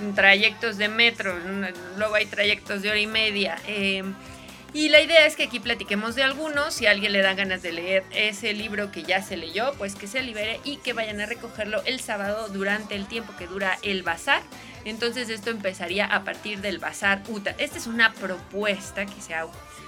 [0.00, 1.38] En trayectos de metro,
[1.96, 3.56] luego hay trayectos de hora y media.
[3.66, 4.02] eh,
[4.74, 6.74] y la idea es que aquí platiquemos de algunos.
[6.74, 9.94] Si a alguien le dan ganas de leer ese libro que ya se leyó, pues
[9.94, 13.78] que se libere y que vayan a recogerlo el sábado durante el tiempo que dura
[13.82, 14.42] el bazar.
[14.84, 17.54] Entonces esto empezaría a partir del bazar UTA.
[17.56, 19.36] Esta es una propuesta que se,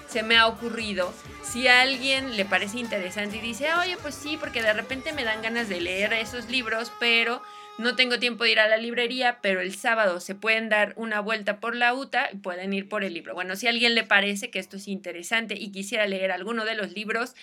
[0.09, 1.13] se me ha ocurrido.
[1.43, 5.25] Si a alguien le parece interesante y dice, oye, pues sí, porque de repente me
[5.25, 7.43] dan ganas de leer esos libros, pero
[7.79, 11.21] no tengo tiempo de ir a la librería, pero el sábado se pueden dar una
[11.21, 13.35] vuelta por la UTA y pueden ir por el libro.
[13.35, 16.75] Bueno, si a alguien le parece que esto es interesante y quisiera leer alguno de
[16.75, 17.35] los libros,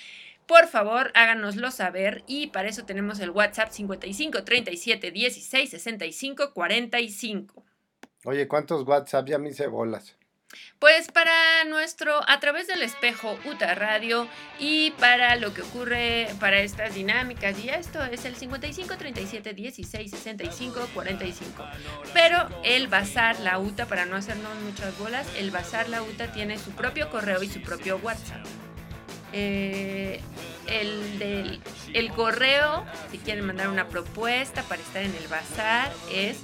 [0.48, 7.64] por favor, háganoslo saber y para eso tenemos el WhatsApp 55 37 16 65 45.
[8.26, 9.28] Oye, ¿cuántos WhatsApp?
[9.28, 10.18] Ya me hice bolas.
[10.80, 14.28] Pues para nuestro, a través del espejo UTA Radio
[14.60, 20.12] y para lo que ocurre para estas dinámicas y esto es el 55 37 16
[20.12, 21.66] 65 45.
[22.14, 26.58] Pero el Bazar La UTA, para no hacernos muchas bolas, el Bazar La UTA tiene
[26.58, 28.46] su propio correo y su propio WhatsApp.
[29.36, 30.22] Eh,
[30.68, 31.62] el del
[31.94, 36.38] el correo, si quieren mandar una propuesta para estar en el bazar, es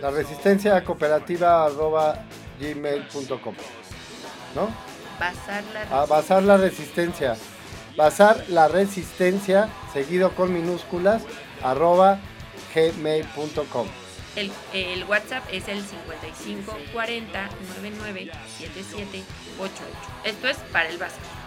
[0.00, 2.24] La resistencia cooperativa arroba
[2.60, 3.54] gmail.com.
[4.54, 4.68] ¿No?
[5.18, 7.36] bazar la A basar la resistencia.
[7.96, 11.24] Basar la resistencia, seguido con minúsculas,
[11.62, 12.20] arroba
[12.74, 13.88] gmail.com.
[14.36, 19.24] El, el WhatsApp es el 55 40 99 77
[19.58, 19.74] 88.
[20.24, 21.37] Esto es para el bazar.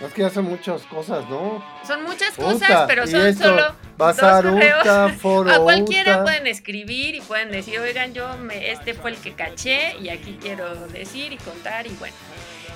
[0.00, 1.64] Es que ya son muchas cosas, ¿no?
[1.86, 4.80] Son muchas cosas, Uta, pero son esto, solo bazar, dos correos.
[4.82, 6.24] Uta, foro, A cualquiera Uta.
[6.24, 10.38] pueden escribir y pueden decir, oigan, yo me, este fue el que caché y aquí
[10.40, 12.14] quiero decir y contar y bueno.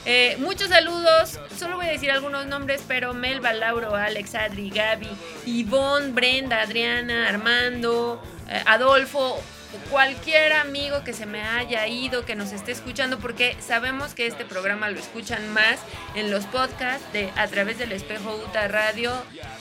[0.07, 5.11] Eh, muchos saludos, solo voy a decir algunos nombres, pero Melba, Lauro, Alex, Adri, Gaby,
[5.45, 9.39] Ivonne, Brenda, Adriana, Armando, eh, Adolfo,
[9.91, 14.45] cualquier amigo que se me haya ido, que nos esté escuchando, porque sabemos que este
[14.45, 15.79] programa lo escuchan más
[16.15, 19.13] en los podcasts de A través del espejo UTA Radio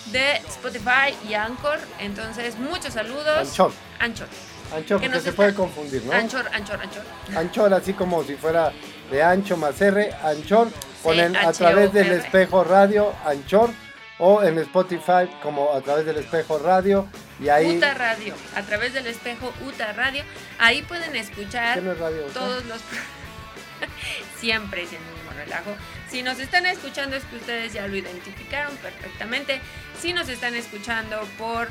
[0.07, 1.80] de Spotify y Anchor.
[1.99, 3.38] Entonces, muchos saludos.
[3.49, 3.72] Anchor.
[3.99, 4.27] Anchor.
[4.76, 6.11] Anchor, Que porque se está- puede confundir, ¿no?
[6.14, 7.03] Anchor, Anchor, Anchor.
[7.36, 8.72] Anchor, así como si fuera
[9.10, 10.69] de ancho más R, Anchor.
[11.02, 13.72] Ponen a través del espejo radio, Anchor.
[14.20, 17.08] O en Spotify, como a través del espejo radio.
[17.40, 17.78] Y ahí.
[17.78, 20.24] UTA Radio, a través del espejo UTA Radio.
[20.60, 22.34] Ahí pueden escuchar ¿Qué no es radio UTA?
[22.34, 22.82] todos los...
[24.40, 25.72] Siempre es el mismo relajo.
[26.10, 29.62] Si nos están escuchando es que ustedes ya lo identificaron perfectamente.
[30.00, 31.70] Si nos están escuchando por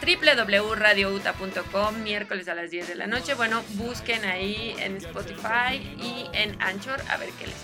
[0.00, 6.60] www.radiouta.com miércoles a las 10 de la noche, bueno, busquen ahí en Spotify y en
[6.62, 7.56] Anchor a ver qué les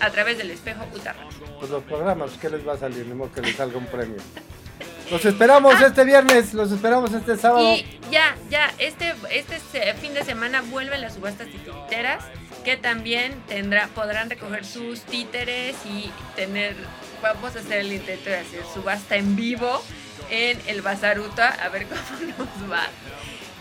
[0.00, 1.28] a través del espejo UTA Radio.
[1.58, 3.06] Pues los programas, ¿qué les va a salir?
[3.06, 4.16] Ni que les salga un premio.
[5.10, 7.76] Los esperamos este viernes, los esperamos este sábado.
[7.76, 9.60] Y ya, ya, este, este
[9.94, 12.24] fin de semana vuelven las subastas titiriteras
[12.64, 16.74] que también tendrá, podrán recoger sus títeres y tener,
[17.22, 19.80] vamos a hacer el intento de hacer subasta en vivo
[20.30, 21.86] en el Bazar Uta, a ver
[22.36, 22.88] cómo nos va.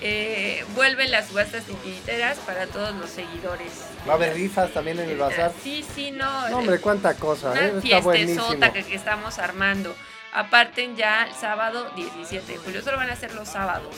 [0.07, 3.72] Eh, vuelven las subastas titiriteras para todos los seguidores.
[4.07, 5.52] Va a haber rifas también en el bazar.
[5.64, 6.48] Sí, sí, no.
[6.49, 7.82] No, hombre, cuánta cosa, una ¿eh?
[7.82, 9.95] Fiestezota que, que estamos armando.
[10.32, 13.95] Aparten ya el sábado 17 de julio, solo van a ser los sábados,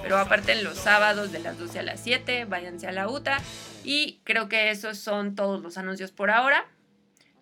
[0.00, 3.38] pero aparten los sábados de las 12 a las 7, váyanse a la UTA
[3.84, 6.64] y creo que esos son todos los anuncios por ahora.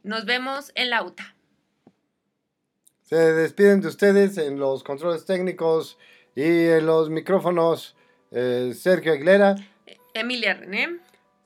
[0.03, 1.36] Nos vemos en la UTA.
[3.05, 5.99] Se despiden de ustedes en los controles técnicos
[6.35, 7.95] y en los micrófonos
[8.30, 9.56] eh, Sergio Aguilera,
[10.14, 10.98] Emilia René,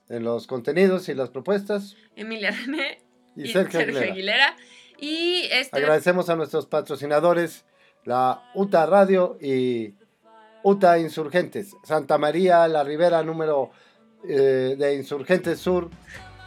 [0.09, 1.97] en los contenidos y las propuestas.
[2.17, 2.99] Emilia René
[3.37, 4.13] Y Sergio Aguilera.
[4.13, 4.57] Aguilera.
[4.99, 7.65] Y este Agradecemos a nuestros patrocinadores,
[8.05, 9.95] la UTA Radio y
[10.63, 13.73] UTA Insurgentes, Santa María, la Ribera número
[14.29, 15.91] eh, de Insurgentes Sur,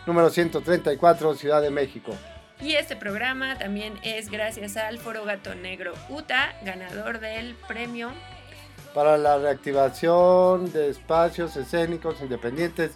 [0.06, 2.14] número 134, Ciudad de México.
[2.62, 8.12] Y este programa también es gracias al Foro Gato Negro UTA, ganador del premio.
[8.96, 12.92] Para la reactivación de espacios escénicos independientes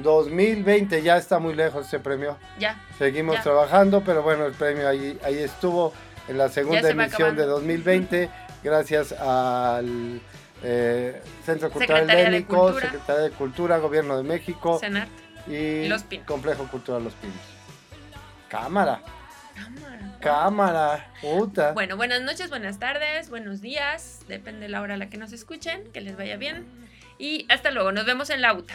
[0.00, 2.36] 2020, ya está muy lejos ese premio.
[2.58, 2.84] Ya.
[2.98, 3.42] Seguimos ya.
[3.42, 5.92] trabajando, pero bueno, el premio ahí, ahí estuvo
[6.28, 7.60] en la segunda se emisión de acabando.
[7.60, 8.30] 2020,
[8.64, 10.20] gracias al
[10.64, 12.90] eh, Centro Cultural Secretaría de Bélico, Cultura.
[12.90, 15.08] Secretaría de Cultura, Gobierno de México Senat.
[15.46, 16.26] y Los Pinos.
[16.26, 17.36] Complejo Cultural Los Pinos.
[18.48, 19.00] Cámara,
[19.54, 20.05] Cámara.
[20.20, 21.72] Cámara, puta.
[21.72, 25.32] Bueno, buenas noches, buenas tardes, buenos días, depende de la hora a la que nos
[25.32, 26.66] escuchen, que les vaya bien.
[27.18, 28.74] Y hasta luego, nos vemos en la UTA.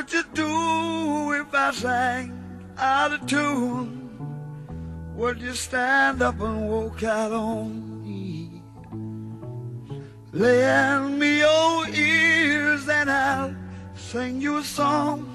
[0.00, 2.32] Would you do if I sang
[2.78, 4.08] out of tune?
[5.14, 8.62] Would you stand up and walk out on me?
[10.32, 13.54] Lend me your ears and I'll
[13.94, 15.26] sing you a song.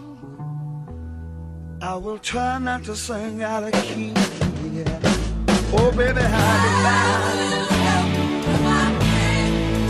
[1.79, 4.13] I will try not to sing out of key.
[4.73, 4.99] Yeah.
[5.77, 7.05] Oh, baby, how do I?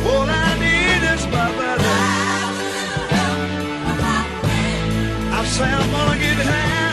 [0.10, 0.55] All I
[5.46, 6.85] myself, wanna get high.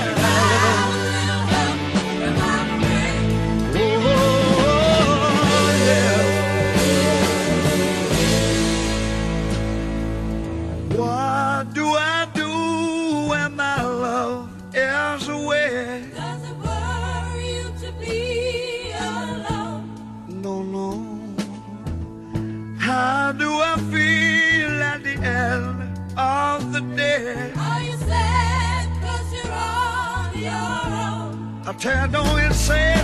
[31.82, 33.01] tear, don't it say?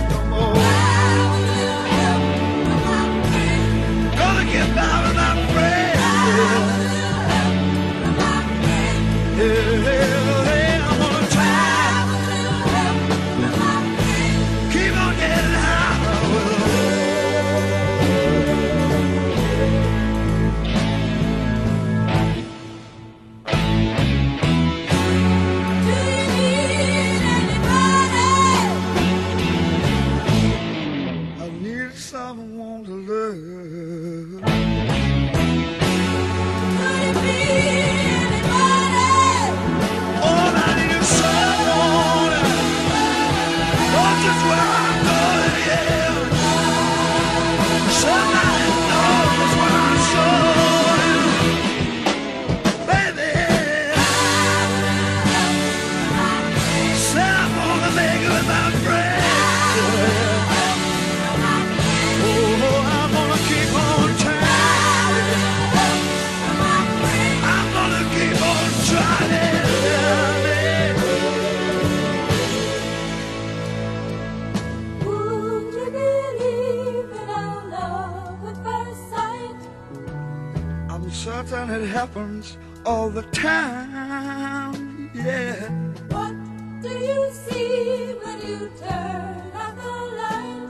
[81.99, 85.11] Happens all the time.
[85.13, 85.69] Yeah.
[86.15, 86.33] What
[86.81, 90.61] do you see when you turn out the light?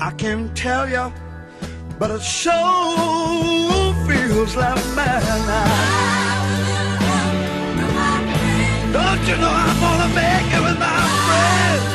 [0.00, 1.12] I can't tell you,
[1.98, 2.54] but it sure
[4.06, 5.74] feels like madness.
[8.96, 11.93] Don't you know I'm gonna make it with my friends?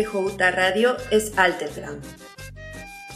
[0.00, 2.02] UTA Radio es Alterground.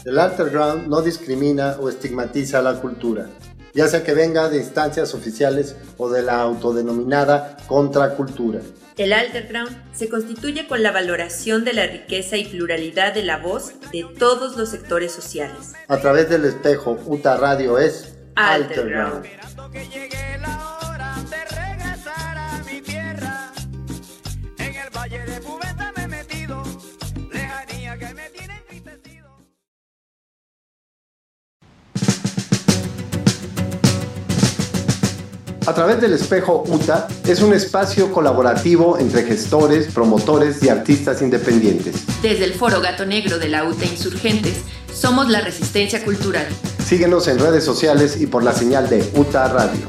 [0.05, 3.29] El Alterground no discrimina o estigmatiza la cultura,
[3.73, 8.61] ya sea que venga de instancias oficiales o de la autodenominada contracultura.
[8.95, 13.73] El Alterground se constituye con la valoración de la riqueza y pluralidad de la voz
[13.91, 15.73] de todos los sectores sociales.
[15.87, 19.25] A través del espejo UTA Radio es Alterground.
[19.73, 20.26] En
[35.67, 42.05] A través del espejo UTA es un espacio colaborativo entre gestores, promotores y artistas independientes.
[42.21, 44.61] Desde el Foro Gato Negro de la UTA Insurgentes,
[44.93, 46.47] somos la resistencia cultural.
[46.85, 49.81] Síguenos en redes sociales y por la señal de UTA Radio.